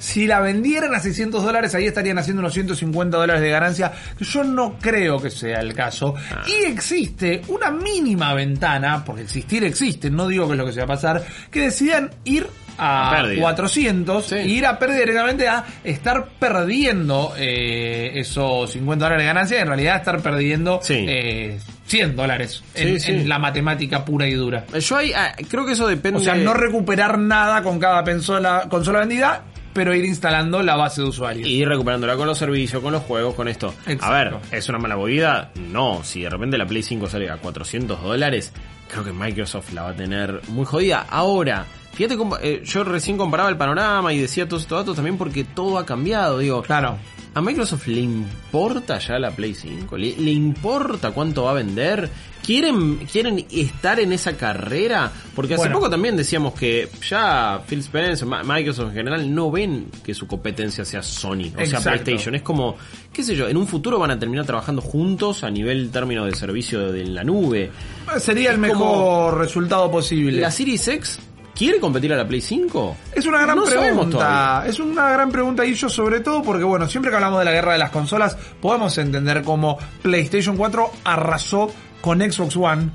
Si 0.00 0.26
la 0.26 0.40
vendieran 0.40 0.94
a 0.94 0.98
600 0.98 1.44
dólares, 1.44 1.74
ahí 1.74 1.86
estarían 1.86 2.18
haciendo 2.18 2.40
unos 2.40 2.54
150 2.54 3.16
dólares 3.18 3.42
de 3.42 3.50
ganancia, 3.50 3.92
que 4.18 4.24
yo 4.24 4.42
no 4.42 4.78
creo 4.80 5.20
que 5.20 5.30
sea 5.30 5.60
el 5.60 5.74
caso. 5.74 6.14
Ah. 6.32 6.42
Y 6.48 6.64
existe 6.64 7.42
una 7.48 7.70
mínima 7.70 8.34
ventana, 8.34 9.04
porque 9.04 9.22
existir 9.22 9.62
existe, 9.62 10.10
no 10.10 10.26
digo 10.26 10.46
que 10.46 10.52
es 10.54 10.58
lo 10.58 10.66
que 10.66 10.72
se 10.72 10.78
va 10.80 10.84
a 10.84 10.88
pasar, 10.88 11.22
que 11.50 11.60
decidan 11.60 12.10
ir 12.24 12.46
A 12.78 13.10
a 13.10 13.16
pérdida. 13.22 13.42
400 13.42 14.24
Sí. 14.24 14.36
y 14.36 14.52
ir 14.58 14.64
a 14.66 14.78
pérdida 14.78 15.00
directamente 15.00 15.46
a 15.48 15.64
estar 15.84 16.28
perdiendo 16.38 17.34
eh, 17.36 18.12
esos 18.14 18.70
50 18.72 19.04
dólares 19.04 19.22
de 19.22 19.26
ganancia 19.26 19.58
y 19.58 19.60
en 19.60 19.66
realidad 19.68 19.96
estar 19.96 20.18
perdiendo 20.22 20.80
Sí. 20.82 21.04
eh, 21.06 21.58
100 21.86 22.16
dólares 22.16 22.62
en, 22.74 23.00
Sí, 23.00 23.06
sí. 23.06 23.12
en 23.12 23.28
la 23.28 23.38
matemática 23.38 24.04
pura 24.04 24.26
y 24.26 24.32
dura. 24.34 24.64
Yo 24.78 24.96
ahí, 24.96 25.12
ah, 25.12 25.34
creo 25.48 25.66
que 25.66 25.72
eso 25.72 25.86
depende. 25.88 26.20
O 26.20 26.22
sea, 26.22 26.34
no 26.36 26.54
recuperar 26.54 27.18
nada 27.18 27.62
con 27.62 27.78
cada 27.78 28.02
consola, 28.04 28.66
consola 28.70 29.00
vendida, 29.00 29.42
pero 29.72 29.94
ir 29.94 30.04
instalando 30.04 30.62
la 30.62 30.76
base 30.76 31.02
de 31.02 31.08
usuarios. 31.08 31.48
Y 31.48 31.52
ir 31.62 31.68
recuperándola 31.68 32.16
con 32.16 32.26
los 32.26 32.38
servicios, 32.38 32.82
con 32.82 32.92
los 32.92 33.02
juegos, 33.02 33.34
con 33.34 33.48
esto. 33.48 33.74
Exacto. 33.86 34.04
A 34.06 34.10
ver, 34.12 34.34
¿es 34.50 34.68
una 34.68 34.78
mala 34.78 34.96
movida? 34.96 35.50
No. 35.70 36.00
Si 36.04 36.22
de 36.22 36.30
repente 36.30 36.58
la 36.58 36.66
Play 36.66 36.82
5 36.82 37.06
sale 37.08 37.30
a 37.30 37.36
400 37.36 38.02
dólares, 38.02 38.52
creo 38.90 39.04
que 39.04 39.12
Microsoft 39.12 39.72
la 39.72 39.82
va 39.82 39.90
a 39.90 39.94
tener 39.96 40.40
muy 40.48 40.64
jodida. 40.64 41.06
Ahora, 41.08 41.64
fíjate 41.92 42.16
cómo. 42.16 42.36
eh, 42.42 42.62
yo 42.64 42.84
recién 42.84 43.16
comparaba 43.16 43.48
el 43.48 43.56
panorama 43.56 44.12
y 44.12 44.18
decía 44.18 44.48
todos 44.48 44.62
estos 44.62 44.78
datos 44.80 44.96
también 44.96 45.16
porque 45.18 45.44
todo 45.44 45.78
ha 45.78 45.86
cambiado. 45.86 46.38
Digo, 46.38 46.62
Claro. 46.62 46.96
¿A 47.32 47.40
Microsoft 47.40 47.86
le 47.86 48.00
importa 48.00 48.98
ya 48.98 49.16
la 49.20 49.30
Play 49.30 49.54
5? 49.54 49.96
¿Le, 49.96 50.16
le 50.16 50.32
importa 50.32 51.12
cuánto 51.12 51.44
va 51.44 51.52
a 51.52 51.54
vender? 51.54 52.10
¿Quieren, 52.50 52.96
¿Quieren 53.06 53.46
estar 53.52 54.00
en 54.00 54.12
esa 54.12 54.36
carrera? 54.36 55.12
Porque 55.36 55.54
hace 55.54 55.60
Bueno. 55.62 55.76
poco 55.76 55.88
también 55.88 56.16
decíamos 56.16 56.52
que 56.54 56.88
ya 57.08 57.62
Phil 57.64 57.78
Spencer, 57.78 58.26
Microsoft 58.26 58.88
en 58.88 58.94
general, 58.94 59.32
no 59.32 59.52
ven 59.52 59.86
que 60.02 60.12
su 60.14 60.26
competencia 60.26 60.84
sea 60.84 61.00
Sony, 61.00 61.52
o 61.56 61.60
Exacto. 61.60 61.66
sea 61.82 61.92
PlayStation. 61.92 62.34
Es 62.34 62.42
como, 62.42 62.74
qué 63.12 63.22
sé 63.22 63.36
yo, 63.36 63.46
en 63.46 63.56
un 63.56 63.68
futuro 63.68 64.00
van 64.00 64.10
a 64.10 64.18
terminar 64.18 64.46
trabajando 64.46 64.82
juntos 64.82 65.44
a 65.44 65.50
nivel 65.50 65.90
término 65.92 66.24
de 66.26 66.34
servicio 66.34 66.90
de 66.90 67.04
la 67.04 67.22
nube. 67.22 67.70
Sería 68.18 68.48
el 68.50 68.56
Es 68.56 68.60
mejor 68.62 69.38
resultado 69.38 69.88
posible. 69.88 70.40
¿La 70.40 70.50
Series 70.50 70.88
X 70.88 71.20
quiere 71.60 71.78
competir 71.78 72.10
a 72.14 72.16
la 72.16 72.26
Play 72.26 72.40
5? 72.40 72.96
Es 73.12 73.26
una 73.26 73.42
gran 73.42 73.54
No 73.54 73.64
pregunta. 73.64 74.64
Es 74.66 74.80
una 74.80 75.10
gran 75.10 75.30
pregunta 75.30 75.66
y 75.66 75.74
yo 75.74 75.90
sobre 75.90 76.20
todo 76.20 76.42
porque 76.42 76.64
bueno, 76.64 76.88
siempre 76.88 77.10
que 77.10 77.16
hablamos 77.16 77.38
de 77.38 77.44
la 77.44 77.52
guerra 77.52 77.74
de 77.74 77.78
las 77.78 77.90
consolas, 77.90 78.34
podemos 78.62 78.96
entender 78.96 79.42
cómo 79.42 79.76
PlayStation 80.00 80.56
4 80.56 80.90
arrasó 81.04 81.70
con 82.00 82.20
Xbox 82.20 82.56
One. 82.56 82.88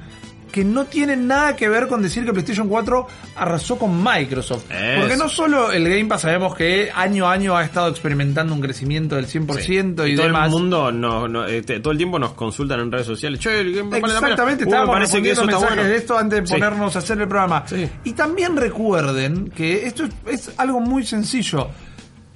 Que 0.56 0.64
no 0.64 0.86
tiene 0.86 1.18
nada 1.18 1.54
que 1.54 1.68
ver 1.68 1.88
con 1.90 2.02
decir 2.02 2.24
que 2.24 2.32
PlayStation 2.32 2.70
4 2.70 3.08
arrasó 3.36 3.78
con 3.78 4.02
Microsoft. 4.02 4.72
Eso. 4.72 5.00
Porque 5.02 5.18
no 5.18 5.28
solo 5.28 5.70
el 5.74 5.84
Game 5.84 6.06
Pass 6.06 6.22
sabemos 6.22 6.56
que 6.56 6.90
año 6.96 7.28
a 7.28 7.34
año 7.34 7.58
ha 7.58 7.66
estado 7.66 7.90
experimentando 7.90 8.54
un 8.54 8.62
crecimiento 8.62 9.18
del 9.18 9.28
100% 9.28 10.06
Sí. 10.06 10.12
y, 10.12 10.16
todo 10.16 10.28
demás. 10.28 10.46
el 10.46 10.52
mundo 10.52 10.94
no, 10.94 11.28
no, 11.28 11.46
eh, 11.46 11.62
te- 11.62 11.82
todo 11.82 11.92
el 11.92 11.98
tiempo 11.98 12.18
nos 12.20 12.32
consultan 12.36 12.80
en 12.80 12.90
redes 12.90 13.06
sociales. 13.06 13.42
Che, 13.42 13.60
el 13.60 13.76
Game 13.76 13.90
Pass 13.92 14.00
vale 14.00 14.14
la 14.14 14.20
pena. 14.22 14.32
Exactamente, 14.32 14.64
Uh, 14.64 14.68
me 14.68 14.70
estábamos 14.72 14.96
parece 14.96 15.22
que 15.22 15.28
respondiendo 15.30 15.42
eso 15.42 15.50
está 15.50 15.58
mensajes 15.60 15.76
bueno. 15.76 15.90
de 15.90 15.98
esto 15.98 16.18
antes 16.18 16.40
de 16.40 16.48
Sí. 16.48 16.54
ponernos 16.54 16.96
a 16.96 17.00
hacer 17.00 17.20
el 17.20 17.28
programa. 17.28 17.64
Sí. 17.68 17.90
Y 18.06 18.14
también 18.14 18.56
recuerden 18.56 19.50
que 19.50 19.86
esto 19.88 20.06
es, 20.06 20.14
es 20.50 20.52
algo 20.58 20.80
muy 20.80 21.06
sencillo. 21.06 21.68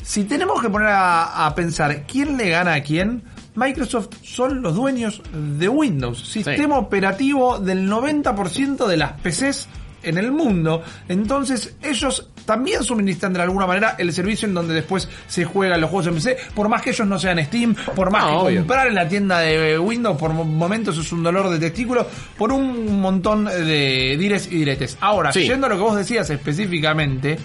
Si 0.04 0.26
tenemos 0.26 0.62
que 0.62 0.70
poner 0.70 0.90
a, 0.90 1.46
a 1.46 1.56
pensar 1.56 2.04
quién 2.06 2.36
le 2.36 2.50
gana 2.50 2.74
a 2.74 2.82
quién, 2.84 3.22
Microsoft 3.56 4.10
son 4.24 4.62
los 4.62 4.76
dueños 4.76 5.22
de 5.34 5.68
Windows, 5.70 6.20
sistema 6.28 6.78
operativo 6.78 7.60
del 7.60 7.90
90% 7.90 8.86
de 8.88 8.98
las 8.98 9.14
PCs 9.22 9.68
en 10.02 10.18
el 10.18 10.32
mundo. 10.32 10.82
Entonces 11.10 11.76
ellos 11.82 12.28
también 12.46 12.84
suministran 12.84 13.34
de 13.34 13.42
alguna 13.42 13.68
manera 13.68 13.96
el 13.98 14.14
servicio 14.14 14.48
en 14.48 14.54
donde 14.54 14.74
después 14.74 15.10
se 15.28 15.44
juegan 15.46 15.82
los 15.82 15.90
juegos 15.90 16.08
en 16.08 16.14
PC, 16.16 16.38
por 16.56 16.70
más 16.70 16.82
que 16.82 16.92
ellos 16.92 17.06
no 17.06 17.20
sean 17.20 17.44
Steam, 17.46 17.76
por 17.96 18.10
más 18.10 18.24
No, 18.24 18.30
que 18.30 18.36
obvio. 18.48 18.60
comprar 18.62 18.88
en 18.88 18.96
la 18.96 19.08
tienda 19.10 19.40
de 19.40 19.78
Windows 19.78 20.18
por 20.18 20.32
mo- 20.34 20.46
momentos 20.46 20.98
es 20.98 21.12
un 21.12 21.22
dolor 21.22 21.50
de 21.50 21.60
testículo, 21.60 22.08
por 22.38 22.52
un 22.54 23.00
montón 23.02 23.46
de 23.46 24.16
dires 24.18 24.48
y 24.48 24.56
diretes. 24.56 24.98
Ahora, 25.02 25.34
Sí. 25.34 25.42
yendo 25.42 25.68
a 25.68 25.70
lo 25.70 25.76
que 25.76 25.82
vos 25.82 25.96
decías 25.98 26.30
específicamente, 26.30 27.38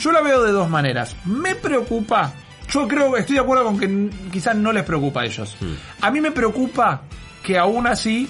yo 0.00 0.12
la 0.12 0.20
veo 0.22 0.42
de 0.42 0.52
dos 0.52 0.68
maneras. 0.68 1.14
Me 1.24 1.54
preocupa, 1.54 2.32
yo 2.68 2.88
creo, 2.88 3.16
estoy 3.16 3.36
de 3.36 3.42
acuerdo 3.42 3.64
con 3.64 3.78
que 3.78 4.10
quizás 4.30 4.56
no 4.56 4.72
les 4.72 4.84
preocupa 4.84 5.22
a 5.22 5.24
ellos. 5.24 5.56
A 6.00 6.10
mí 6.10 6.20
me 6.20 6.30
preocupa 6.30 7.02
que 7.42 7.58
aún 7.58 7.86
así 7.86 8.28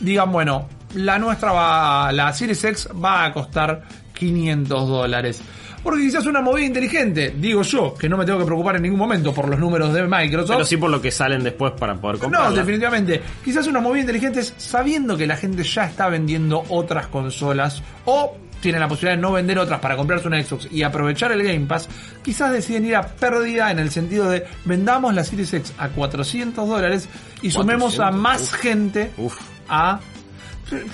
digan, 0.00 0.30
bueno, 0.30 0.68
la 0.94 1.18
nuestra 1.18 1.52
va, 1.52 2.12
la 2.12 2.32
Series 2.32 2.62
X 2.62 2.88
va 3.02 3.24
a 3.24 3.32
costar 3.32 3.82
500 4.14 4.88
dólares. 4.88 5.42
Porque 5.82 6.02
quizás 6.02 6.26
una 6.26 6.40
movida 6.40 6.66
inteligente, 6.66 7.34
digo 7.36 7.62
yo, 7.62 7.94
que 7.94 8.08
no 8.08 8.16
me 8.16 8.24
tengo 8.24 8.38
que 8.38 8.44
preocupar 8.44 8.76
en 8.76 8.82
ningún 8.82 8.98
momento 8.98 9.32
por 9.34 9.48
los 9.48 9.58
números 9.58 9.92
de 9.92 10.06
Microsoft. 10.06 10.50
Pero 10.56 10.64
sí 10.64 10.76
por 10.76 10.90
lo 10.90 11.00
que 11.00 11.10
salen 11.10 11.42
después 11.42 11.72
para 11.78 11.94
poder 11.96 12.16
No, 12.16 12.22
comprarla. 12.22 12.56
definitivamente. 12.58 13.20
Quizás 13.44 13.66
una 13.66 13.80
movida 13.80 14.02
inteligente 14.02 14.40
es 14.40 14.54
sabiendo 14.56 15.16
que 15.16 15.26
la 15.26 15.36
gente 15.36 15.62
ya 15.64 15.84
está 15.84 16.08
vendiendo 16.08 16.62
otras 16.68 17.08
consolas 17.08 17.82
o 18.04 18.36
tiene 18.60 18.78
la 18.78 18.86
posibilidad 18.86 19.16
de 19.16 19.22
no 19.22 19.32
vender 19.32 19.58
otras 19.58 19.80
para 19.80 19.96
comprarse 19.96 20.28
una 20.28 20.40
Xbox 20.40 20.68
y 20.70 20.84
aprovechar 20.84 21.32
el 21.32 21.42
Game 21.42 21.66
Pass, 21.66 21.88
quizás 22.22 22.52
deciden 22.52 22.86
ir 22.86 22.94
a 22.94 23.02
pérdida 23.04 23.72
en 23.72 23.80
el 23.80 23.90
sentido 23.90 24.30
de 24.30 24.44
vendamos 24.64 25.12
la 25.14 25.24
Series 25.24 25.52
X 25.52 25.72
a 25.78 25.88
400 25.88 26.68
dólares 26.68 27.08
y 27.42 27.50
sumemos 27.50 27.94
a 27.94 28.10
400, 28.12 28.22
más 28.22 28.42
uf. 28.42 28.52
gente 28.54 29.10
Uf. 29.18 29.36
a... 29.68 29.98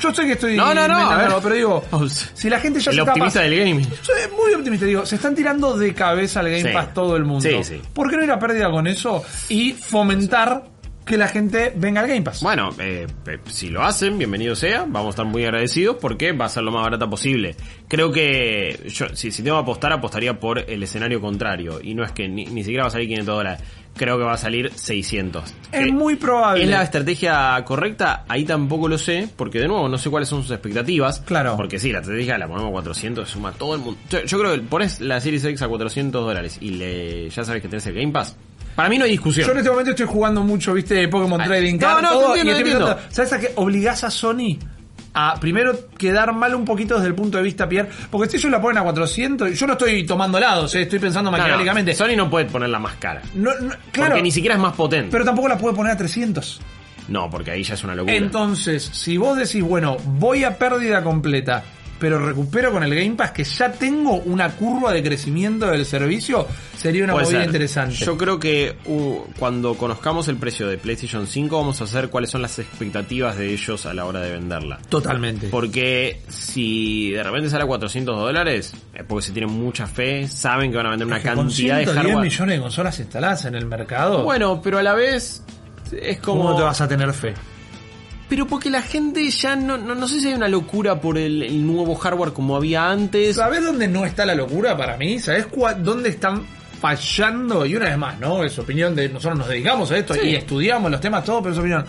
Yo 0.00 0.14
sé 0.14 0.22
que 0.26 0.32
estoy 0.32 0.56
No, 0.56 0.74
no, 0.74 0.86
no, 0.88 0.94
a 0.96 1.02
inventándolo, 1.02 1.34
ver. 1.34 1.42
pero 1.42 1.54
digo, 1.54 2.08
si 2.34 2.48
la 2.50 2.60
gente 2.60 2.80
ya 2.80 2.90
El 2.90 2.96
se 2.96 3.00
está 3.00 3.12
optimista 3.12 3.40
pas- 3.40 3.42
del 3.50 3.58
gaming. 3.58 3.84
soy 4.02 4.16
muy 4.36 4.54
optimista, 4.54 4.86
digo, 4.86 5.06
se 5.06 5.16
están 5.16 5.34
tirando 5.34 5.76
de 5.76 5.94
cabeza 5.94 6.40
al 6.40 6.46
Game 6.50 6.62
Sí. 6.62 6.68
Pass 6.72 6.92
todo 6.94 7.16
el 7.16 7.24
mundo. 7.24 7.48
Sí, 7.48 7.62
sí. 7.64 7.80
¿Por 7.92 8.10
qué 8.10 8.16
no 8.16 8.24
ir 8.24 8.30
a 8.30 8.38
pérdida 8.38 8.70
con 8.70 8.86
eso 8.86 9.22
y 9.48 9.72
fomentar 9.72 10.64
que 11.04 11.16
la 11.16 11.28
gente 11.28 11.72
venga 11.74 12.02
al 12.02 12.08
Game 12.08 12.20
Pass? 12.22 12.42
Bueno, 12.42 12.68
eh, 12.78 13.06
eh, 13.26 13.38
si 13.46 13.70
lo 13.70 13.82
hacen, 13.82 14.18
bienvenido 14.18 14.54
sea. 14.54 14.80
Vamos 14.86 15.06
a 15.06 15.10
estar 15.10 15.24
muy 15.24 15.42
agradecidos 15.44 15.96
porque 16.00 16.32
va 16.32 16.44
a 16.44 16.48
ser 16.50 16.62
lo 16.64 16.70
más 16.70 16.82
barata 16.82 17.08
posible. 17.08 17.56
Creo 17.88 18.12
que 18.12 18.84
yo, 18.88 19.06
si, 19.14 19.32
si 19.32 19.42
tengo 19.42 19.56
que 19.56 19.62
apostar, 19.62 19.90
apostaría 19.92 20.38
por 20.38 20.58
el 20.58 20.82
escenario 20.82 21.20
contrario. 21.20 21.80
Y 21.82 21.94
no 21.94 22.04
es 22.04 22.12
que 22.12 22.28
ni, 22.28 22.44
ni 22.44 22.62
siquiera 22.62 22.82
va 22.84 22.88
a 22.88 22.90
salir 22.90 23.08
500 23.08 23.36
dólares. 23.36 23.60
Creo 23.98 24.16
que 24.16 24.24
va 24.24 24.32
a 24.32 24.38
salir 24.38 24.72
600. 24.74 25.54
Es 25.72 25.92
muy 25.92 26.16
probable. 26.16 26.64
¿Es 26.64 26.70
la 26.70 26.82
estrategia 26.82 27.62
correcta? 27.64 28.24
Ahí 28.28 28.44
tampoco 28.44 28.88
lo 28.88 28.96
sé, 28.96 29.28
porque 29.36 29.58
de 29.58 29.68
nuevo 29.68 29.88
no 29.88 29.98
sé 29.98 30.08
cuáles 30.08 30.28
son 30.28 30.40
sus 30.42 30.50
expectativas. 30.52 31.20
Claro. 31.20 31.56
Porque 31.56 31.78
sí, 31.78 31.92
la 31.92 31.98
estrategia 31.98 32.38
la 32.38 32.46
ponemos 32.48 32.68
a 32.68 32.72
400, 32.72 33.28
suma 33.28 33.52
todo 33.52 33.74
el 33.74 33.80
mundo. 33.80 34.00
Yo, 34.08 34.24
yo 34.24 34.38
creo 34.38 34.54
que 34.54 34.60
pones 34.60 35.00
la 35.00 35.20
Series 35.20 35.44
X 35.44 35.60
a 35.62 35.68
400 35.68 36.24
dólares 36.24 36.58
y 36.60 36.70
le, 36.70 37.28
ya 37.28 37.44
sabes 37.44 37.60
que 37.60 37.68
tenés 37.68 37.86
el 37.86 37.94
Game 37.94 38.12
Pass. 38.12 38.36
Para 38.74 38.88
mí 38.88 38.96
no 38.96 39.04
hay 39.04 39.10
discusión. 39.10 39.44
Yo 39.44 39.52
en 39.52 39.58
este 39.58 39.70
momento 39.70 39.90
estoy 39.90 40.06
jugando 40.06 40.42
mucho, 40.42 40.72
viste, 40.72 41.08
Pokémon 41.08 41.40
Ah, 41.40 41.44
Trading 41.46 41.74
no, 41.74 41.80
Card, 41.80 42.02
no, 42.02 42.08
todo, 42.10 42.32
te 42.34 42.40
entiendo, 42.40 42.50
y 42.50 42.52
estoy 42.52 42.54
te 42.54 42.70
entiendo. 42.70 42.86
pensando, 42.96 43.14
¿sabes 43.14 43.32
a 43.32 43.40
qué? 43.40 43.52
Obligás 43.56 44.04
a 44.04 44.10
Sony 44.10 44.56
a 45.14 45.34
primero 45.40 45.88
quedar 45.96 46.32
mal 46.32 46.54
un 46.54 46.64
poquito 46.64 46.94
desde 46.96 47.08
el 47.08 47.14
punto 47.14 47.38
de 47.38 47.44
vista 47.44 47.68
Pierre, 47.68 47.88
porque 48.10 48.28
si 48.30 48.36
ellos 48.36 48.50
la 48.50 48.60
ponen 48.60 48.78
a 48.78 48.82
400, 48.82 49.58
yo 49.58 49.66
no 49.66 49.72
estoy 49.72 50.04
tomando 50.06 50.38
lados, 50.38 50.74
eh, 50.74 50.82
estoy 50.82 50.98
pensando 50.98 51.30
No. 51.30 51.94
Sony 51.94 52.16
no 52.16 52.28
puede 52.30 52.46
ponerla 52.46 52.78
más 52.78 52.94
cara. 52.96 53.22
No, 53.34 53.50
no, 53.60 53.74
claro, 53.92 54.10
Porque 54.10 54.22
ni 54.22 54.30
siquiera 54.30 54.54
es 54.56 54.60
más 54.60 54.74
potente. 54.74 55.08
pero 55.10 55.24
tampoco 55.24 55.48
la 55.48 55.58
puede 55.58 55.74
poner 55.74 55.92
a 55.92 55.96
300. 55.96 56.60
No, 57.08 57.30
porque 57.30 57.50
ahí 57.52 57.62
ya 57.62 57.74
es 57.74 57.84
una 57.84 57.94
locura. 57.94 58.14
Entonces, 58.14 58.84
si 58.92 59.16
vos 59.16 59.36
decís, 59.36 59.62
bueno, 59.62 59.96
voy 60.04 60.44
a 60.44 60.58
pérdida 60.58 61.02
completa, 61.02 61.64
pero 61.98 62.18
recupero 62.24 62.70
con 62.72 62.82
el 62.82 62.94
Game 62.94 63.16
Pass 63.16 63.32
que 63.32 63.44
ya 63.44 63.72
tengo 63.72 64.14
una 64.14 64.50
curva 64.50 64.92
de 64.92 65.02
crecimiento 65.02 65.66
del 65.66 65.84
servicio, 65.84 66.46
sería 66.76 67.04
una 67.04 67.12
Puede 67.12 67.24
movida 67.26 67.38
ser. 67.40 67.46
interesante. 67.48 67.94
Yo 67.96 68.16
creo 68.16 68.38
que 68.38 68.76
uh, 68.86 69.18
cuando 69.38 69.74
conozcamos 69.74 70.28
el 70.28 70.36
precio 70.36 70.68
de 70.68 70.78
PlayStation 70.78 71.26
5 71.26 71.56
vamos 71.56 71.80
a 71.80 71.86
saber 71.86 72.08
cuáles 72.10 72.30
son 72.30 72.42
las 72.42 72.58
expectativas 72.58 73.36
de 73.36 73.52
ellos 73.52 73.86
a 73.86 73.94
la 73.94 74.04
hora 74.04 74.20
de 74.20 74.32
venderla. 74.32 74.78
Totalmente. 74.88 75.48
Porque 75.48 76.20
si 76.28 77.10
de 77.10 77.22
repente 77.22 77.50
sale 77.50 77.64
a 77.64 77.66
400 77.66 78.16
dólares, 78.16 78.72
es 78.94 79.04
porque 79.04 79.26
se 79.26 79.32
tienen 79.32 79.52
mucha 79.52 79.86
fe, 79.86 80.28
saben 80.28 80.70
que 80.70 80.76
van 80.76 80.86
a 80.86 80.90
vender 80.90 81.06
una 81.06 81.16
Es 81.18 81.22
que 81.22 81.28
con 81.34 81.46
cantidad 81.48 81.78
de 81.78 81.84
110 81.84 81.96
hardware. 82.06 82.24
millones 82.24 82.56
de 82.56 82.62
consolas 82.62 82.98
instaladas 83.00 83.44
en 83.44 83.54
el 83.54 83.66
mercado, 83.66 84.22
Bueno, 84.24 84.60
pero 84.62 84.78
a 84.78 84.82
la 84.82 84.94
vez 84.94 85.42
es 85.92 86.18
como... 86.20 86.42
¿cómo 86.44 86.56
te 86.56 86.62
vas 86.62 86.80
a 86.80 86.88
tener 86.88 87.12
fe? 87.12 87.34
Pero 88.28 88.46
porque 88.46 88.68
la 88.68 88.82
gente 88.82 89.28
ya 89.30 89.56
no, 89.56 89.78
no, 89.78 89.94
no 89.94 90.06
sé 90.08 90.20
si 90.20 90.28
hay 90.28 90.34
una 90.34 90.48
locura 90.48 91.00
por 91.00 91.16
el, 91.16 91.42
el 91.42 91.66
nuevo 91.66 91.94
hardware 91.94 92.32
como 92.32 92.56
había 92.56 92.90
antes. 92.90 93.36
¿Sabes 93.36 93.64
dónde 93.64 93.88
no 93.88 94.04
está 94.04 94.26
la 94.26 94.34
locura 94.34 94.76
para 94.76 94.96
mí? 94.98 95.18
¿Sabes 95.18 95.46
dónde 95.78 96.10
están 96.10 96.44
fallando? 96.80 97.64
Y 97.66 97.74
una 97.76 97.86
vez 97.86 97.98
más, 97.98 98.20
¿no? 98.20 98.44
Es 98.44 98.58
opinión 98.58 98.94
de 98.94 99.08
nosotros 99.08 99.38
nos 99.38 99.48
dedicamos 99.48 99.90
a 99.90 99.96
esto 99.98 100.14
Sí. 100.14 100.20
y 100.24 100.34
estudiamos 100.34 100.90
los 100.90 101.00
temas, 101.00 101.24
todo, 101.24 101.40
pero 101.42 101.52
es 101.54 101.58
opinión. 101.58 101.84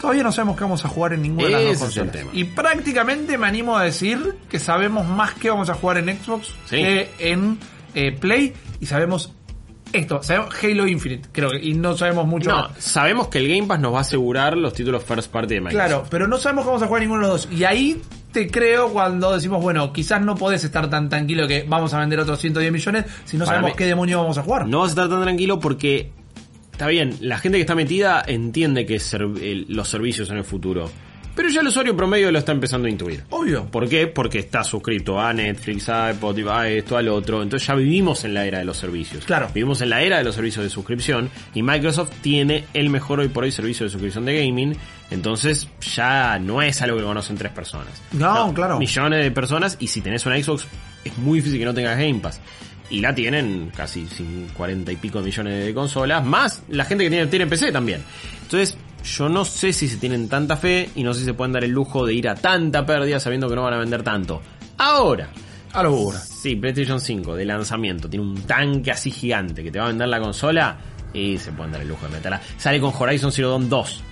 Todavía 0.00 0.22
no 0.22 0.30
sabemos 0.30 0.56
qué 0.56 0.62
vamos 0.64 0.84
a 0.84 0.88
jugar 0.88 1.14
en 1.14 1.22
ninguna 1.22 1.46
de 1.48 1.52
las 1.52 1.62
dos 1.64 1.72
Ese 1.72 1.80
consolas. 2.00 2.12
tema. 2.12 2.30
Y 2.34 2.44
prácticamente 2.44 3.38
me 3.38 3.46
animo 3.46 3.76
a 3.76 3.82
decir 3.84 4.36
que 4.48 4.58
sabemos 4.58 5.06
más 5.06 5.34
que 5.34 5.50
vamos 5.50 5.68
a 5.70 5.74
jugar 5.74 5.98
en 5.98 6.16
Xbox 6.18 6.48
Sí. 6.66 6.76
que 6.76 7.10
en 7.18 7.58
eh, 7.94 8.12
Play 8.12 8.52
y 8.78 8.86
sabemos 8.86 9.32
esto, 9.96 10.22
sabemos 10.22 10.54
Halo 10.62 10.86
Infinite, 10.86 11.28
creo 11.32 11.50
que, 11.50 11.58
y 11.58 11.74
no 11.74 11.96
sabemos 11.96 12.26
mucho 12.26 12.50
No, 12.50 12.56
más. 12.68 12.70
sabemos 12.84 13.28
que 13.28 13.38
el 13.38 13.48
Game 13.48 13.66
Pass 13.66 13.80
nos 13.80 13.92
va 13.94 13.98
a 13.98 14.00
asegurar 14.02 14.56
los 14.56 14.72
títulos 14.72 15.02
first 15.04 15.30
party 15.30 15.54
de 15.54 15.60
Microsoft. 15.60 15.86
Claro, 15.88 16.04
pero 16.10 16.26
no 16.28 16.38
sabemos 16.38 16.64
cómo 16.64 16.72
vamos 16.74 16.84
a 16.84 16.86
jugar 16.86 17.02
ninguno 17.02 17.22
de 17.22 17.28
los 17.28 17.46
dos. 17.48 17.52
Y 17.58 17.64
ahí 17.64 18.00
te 18.32 18.48
creo 18.50 18.90
cuando 18.90 19.32
decimos, 19.34 19.62
bueno, 19.62 19.92
quizás 19.92 20.20
no 20.22 20.34
podés 20.34 20.62
estar 20.64 20.88
tan 20.90 21.08
tranquilo 21.08 21.46
que 21.48 21.64
vamos 21.66 21.92
a 21.94 22.00
vender 22.00 22.20
otros 22.20 22.38
110 22.40 22.70
millones 22.72 23.04
si 23.24 23.36
no 23.36 23.44
Para 23.44 23.56
sabemos 23.58 23.70
mí- 23.72 23.76
qué 23.78 23.86
demonio 23.86 24.18
vamos 24.20 24.36
a 24.38 24.42
jugar. 24.42 24.66
No 24.68 24.80
vas 24.80 24.88
a 24.88 24.92
estar 24.92 25.08
tan 25.08 25.22
tranquilo 25.22 25.58
porque 25.58 26.10
está 26.72 26.86
bien, 26.88 27.16
la 27.20 27.38
gente 27.38 27.56
que 27.58 27.62
está 27.62 27.74
metida 27.74 28.22
entiende 28.26 28.84
que 28.84 28.98
ser- 29.00 29.22
el- 29.22 29.66
los 29.68 29.88
servicios 29.88 30.28
son 30.28 30.36
el 30.36 30.44
futuro. 30.44 30.90
Pero 31.36 31.50
ya 31.50 31.60
el 31.60 31.66
usuario 31.66 31.94
promedio 31.94 32.32
lo 32.32 32.38
está 32.38 32.52
empezando 32.52 32.88
a 32.88 32.90
intuir. 32.90 33.22
Obvio. 33.28 33.66
¿Por 33.66 33.86
qué? 33.88 34.06
Porque 34.06 34.38
está 34.38 34.64
suscrito 34.64 35.20
a 35.20 35.34
Netflix, 35.34 35.86
a 35.90 36.10
Spotify, 36.12 36.48
a 36.50 36.68
esto, 36.68 36.96
al 36.96 37.08
otro. 37.08 37.42
Entonces 37.42 37.68
ya 37.68 37.74
vivimos 37.74 38.24
en 38.24 38.32
la 38.32 38.46
era 38.46 38.58
de 38.58 38.64
los 38.64 38.78
servicios. 38.78 39.26
Claro. 39.26 39.50
Vivimos 39.52 39.82
en 39.82 39.90
la 39.90 40.00
era 40.00 40.16
de 40.16 40.24
los 40.24 40.34
servicios 40.34 40.64
de 40.64 40.70
suscripción 40.70 41.28
y 41.52 41.62
Microsoft 41.62 42.10
tiene 42.22 42.64
el 42.72 42.88
mejor 42.88 43.20
hoy 43.20 43.28
por 43.28 43.44
hoy 43.44 43.52
servicio 43.52 43.84
de 43.84 43.90
suscripción 43.90 44.24
de 44.24 44.46
gaming. 44.46 44.76
Entonces 45.10 45.68
ya 45.94 46.38
no 46.38 46.62
es 46.62 46.80
algo 46.80 46.96
que 46.96 47.04
conocen 47.04 47.36
tres 47.36 47.52
personas. 47.52 48.02
No, 48.12 48.54
claro. 48.54 48.78
Millones 48.78 49.22
de 49.22 49.30
personas 49.30 49.76
y 49.78 49.88
si 49.88 50.00
tenés 50.00 50.24
una 50.24 50.42
Xbox 50.42 50.66
es 51.04 51.18
muy 51.18 51.40
difícil 51.40 51.58
que 51.58 51.66
no 51.66 51.74
tengas 51.74 51.98
Game 51.98 52.20
Pass. 52.20 52.40
Y 52.88 53.00
la 53.00 53.14
tienen 53.14 53.72
casi 53.76 54.06
sin 54.06 54.46
40 54.56 54.92
y 54.92 54.96
pico 54.96 55.20
millones 55.20 55.66
de 55.66 55.74
consolas, 55.74 56.24
más 56.24 56.62
la 56.68 56.84
gente 56.84 57.04
que 57.04 57.10
tiene, 57.10 57.26
tiene 57.26 57.46
PC 57.46 57.72
también. 57.72 58.00
Entonces, 58.42 58.78
yo 59.06 59.28
no 59.28 59.44
sé 59.44 59.72
si 59.72 59.88
se 59.88 59.96
tienen 59.96 60.28
tanta 60.28 60.56
fe 60.56 60.90
y 60.94 61.02
no 61.02 61.14
sé 61.14 61.20
si 61.20 61.26
se 61.26 61.34
pueden 61.34 61.52
dar 61.52 61.64
el 61.64 61.70
lujo 61.70 62.04
de 62.04 62.14
ir 62.14 62.28
a 62.28 62.34
tanta 62.34 62.84
pérdida 62.84 63.20
sabiendo 63.20 63.48
que 63.48 63.54
no 63.54 63.62
van 63.62 63.74
a 63.74 63.78
vender 63.78 64.02
tanto. 64.02 64.42
Ahora, 64.78 65.30
A 65.72 65.82
lo 65.82 66.12
sí, 66.12 66.56
PlayStation 66.56 67.00
5 67.00 67.34
de 67.36 67.44
lanzamiento 67.44 68.08
tiene 68.08 68.24
un 68.24 68.42
tanque 68.42 68.90
así 68.90 69.10
gigante 69.10 69.62
que 69.62 69.70
te 69.70 69.78
va 69.78 69.86
a 69.86 69.88
vender 69.88 70.08
la 70.08 70.20
consola 70.20 70.76
y 71.12 71.38
se 71.38 71.52
pueden 71.52 71.72
dar 71.72 71.82
el 71.82 71.88
lujo 71.88 72.06
de 72.06 72.12
meterla. 72.12 72.40
Sale 72.58 72.80
con 72.80 72.92
Horizon 72.98 73.32
Zero 73.32 73.50
Dawn 73.50 73.68
2. 73.68 74.02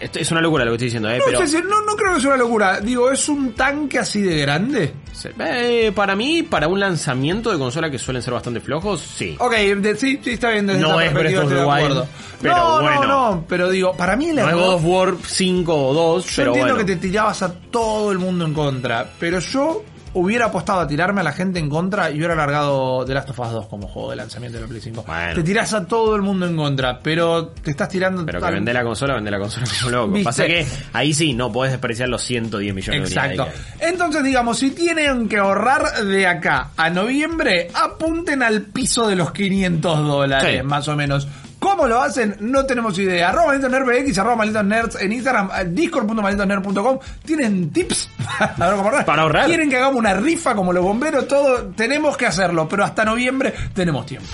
Esto 0.00 0.18
es 0.18 0.30
una 0.30 0.40
locura 0.40 0.64
lo 0.64 0.70
que 0.70 0.76
estoy 0.76 0.86
diciendo, 0.86 1.10
¿eh? 1.10 1.18
No, 1.18 1.24
pero 1.26 1.40
sé 1.40 1.46
si- 1.48 1.62
no, 1.62 1.82
no 1.82 1.94
creo 1.96 2.14
que 2.14 2.20
sea 2.20 2.30
una 2.30 2.38
locura. 2.38 2.80
Digo, 2.80 3.10
es 3.10 3.28
un 3.28 3.52
tanque 3.52 3.98
así 3.98 4.22
de 4.22 4.38
grande. 4.40 4.92
eh, 5.38 5.92
para 5.94 6.16
mí, 6.16 6.42
para 6.42 6.68
un 6.68 6.80
lanzamiento 6.80 7.50
de 7.52 7.58
consola 7.58 7.90
que 7.90 7.98
suelen 7.98 8.22
ser 8.22 8.32
bastante 8.34 8.60
flojos, 8.60 9.00
sí. 9.00 9.36
Ok, 9.38 9.52
de- 9.52 9.96
sí, 9.96 10.18
sí, 10.22 10.30
está 10.32 10.50
bien. 10.50 10.66
Desde 10.66 10.80
No 10.80 11.00
es 11.00 11.12
Breath 11.12 11.36
of 11.38 11.48
the 11.48 11.54
de 11.56 11.64
Wild, 11.64 12.04
pero 12.40 12.56
no, 12.56 12.80
bueno. 12.82 13.02
no, 13.02 13.30
no, 13.36 13.44
pero 13.48 13.70
digo, 13.70 13.92
para 13.96 14.16
mí 14.16 14.30
el 14.30 14.36
No 14.36 14.56
God 14.56 14.74
of 14.74 14.82
War 14.84 15.14
5 15.26 15.74
o 15.88 15.94
2, 15.94 16.24
Yo 16.26 16.32
pero 16.36 16.48
entiendo 16.50 16.74
bueno. 16.74 16.86
que 16.88 16.94
te 16.96 17.00
tirabas 17.00 17.42
a 17.42 17.52
todo 17.54 18.10
el 18.12 18.18
mundo 18.18 18.44
en 18.46 18.54
contra, 18.54 19.10
pero 19.18 19.38
yo 19.38 19.82
hubiera 20.14 20.46
apostado 20.46 20.80
a 20.80 20.86
tirarme 20.86 21.20
a 21.20 21.24
la 21.24 21.32
gente 21.32 21.58
en 21.58 21.68
contra 21.68 22.10
y 22.10 22.16
hubiera 22.18 22.34
largado 22.34 23.04
The 23.04 23.14
Last 23.14 23.30
of 23.30 23.38
Us 23.40 23.50
2 23.52 23.66
como 23.66 23.88
juego 23.88 24.10
de 24.10 24.16
lanzamiento 24.16 24.56
de 24.58 24.62
la 24.62 24.68
Play 24.68 24.80
5. 24.80 25.04
Bueno. 25.06 25.34
Te 25.34 25.42
tirás 25.42 25.72
a 25.74 25.86
todo 25.86 26.16
el 26.16 26.22
mundo 26.22 26.46
en 26.46 26.56
contra, 26.56 26.98
pero 27.00 27.48
te 27.48 27.70
estás 27.70 27.88
tirando... 27.88 28.24
Pero 28.24 28.40
que 28.40 28.50
vende 28.50 28.72
la 28.72 28.82
consola, 28.84 29.14
vende 29.14 29.30
la 29.30 29.38
consola 29.38 29.66
como 29.80 29.90
loco. 29.90 30.12
¿Viste? 30.12 30.24
Pasa 30.24 30.46
que 30.46 30.66
ahí 30.92 31.12
sí, 31.12 31.34
no 31.34 31.52
podés 31.52 31.72
despreciar 31.72 32.08
los 32.08 32.22
110 32.22 32.74
millones 32.74 33.00
de 33.02 33.06
Exacto. 33.08 33.42
unidades. 33.42 33.60
que 33.78 33.84
hay. 33.84 33.90
Entonces, 33.92 34.22
digamos, 34.24 34.58
si 34.58 34.70
tienen 34.70 35.28
que 35.28 35.38
ahorrar 35.38 36.04
de 36.04 36.26
acá 36.26 36.70
a 36.76 36.90
noviembre, 36.90 37.68
apunten 37.74 38.42
al 38.42 38.62
piso 38.62 39.06
de 39.08 39.16
los 39.16 39.32
500 39.32 39.98
dólares, 40.06 40.60
Sí. 40.60 40.66
más 40.66 40.88
o 40.88 40.96
menos. 40.96 41.26
¿Cómo 41.64 41.86
lo 41.86 41.98
hacen? 42.02 42.36
No 42.40 42.66
tenemos 42.66 42.98
idea. 42.98 43.30
Arroba 43.30 43.46
malditos 43.46 43.70
nerdbx, 43.70 44.18
arroba 44.18 44.36
malditos 44.36 44.64
nerds 44.66 44.96
en 45.00 45.12
Instagram, 45.12 45.48
eh, 45.58 45.64
discord.malditosnerd.com. 45.64 46.98
¿Tienen 47.24 47.70
tips 47.70 48.10
para 48.58 48.72
ahorrar? 48.72 49.04
Para 49.06 49.22
ahorrar. 49.22 49.46
¿Quieren 49.46 49.70
que 49.70 49.78
hagamos 49.78 49.96
una 49.96 50.12
rifa 50.12 50.54
como 50.54 50.74
los 50.74 50.84
bomberos? 50.84 51.26
Todo, 51.26 51.68
tenemos 51.68 52.18
que 52.18 52.26
hacerlo, 52.26 52.68
pero 52.68 52.84
hasta 52.84 53.06
noviembre 53.06 53.54
tenemos 53.72 54.04
tiempo. 54.04 54.28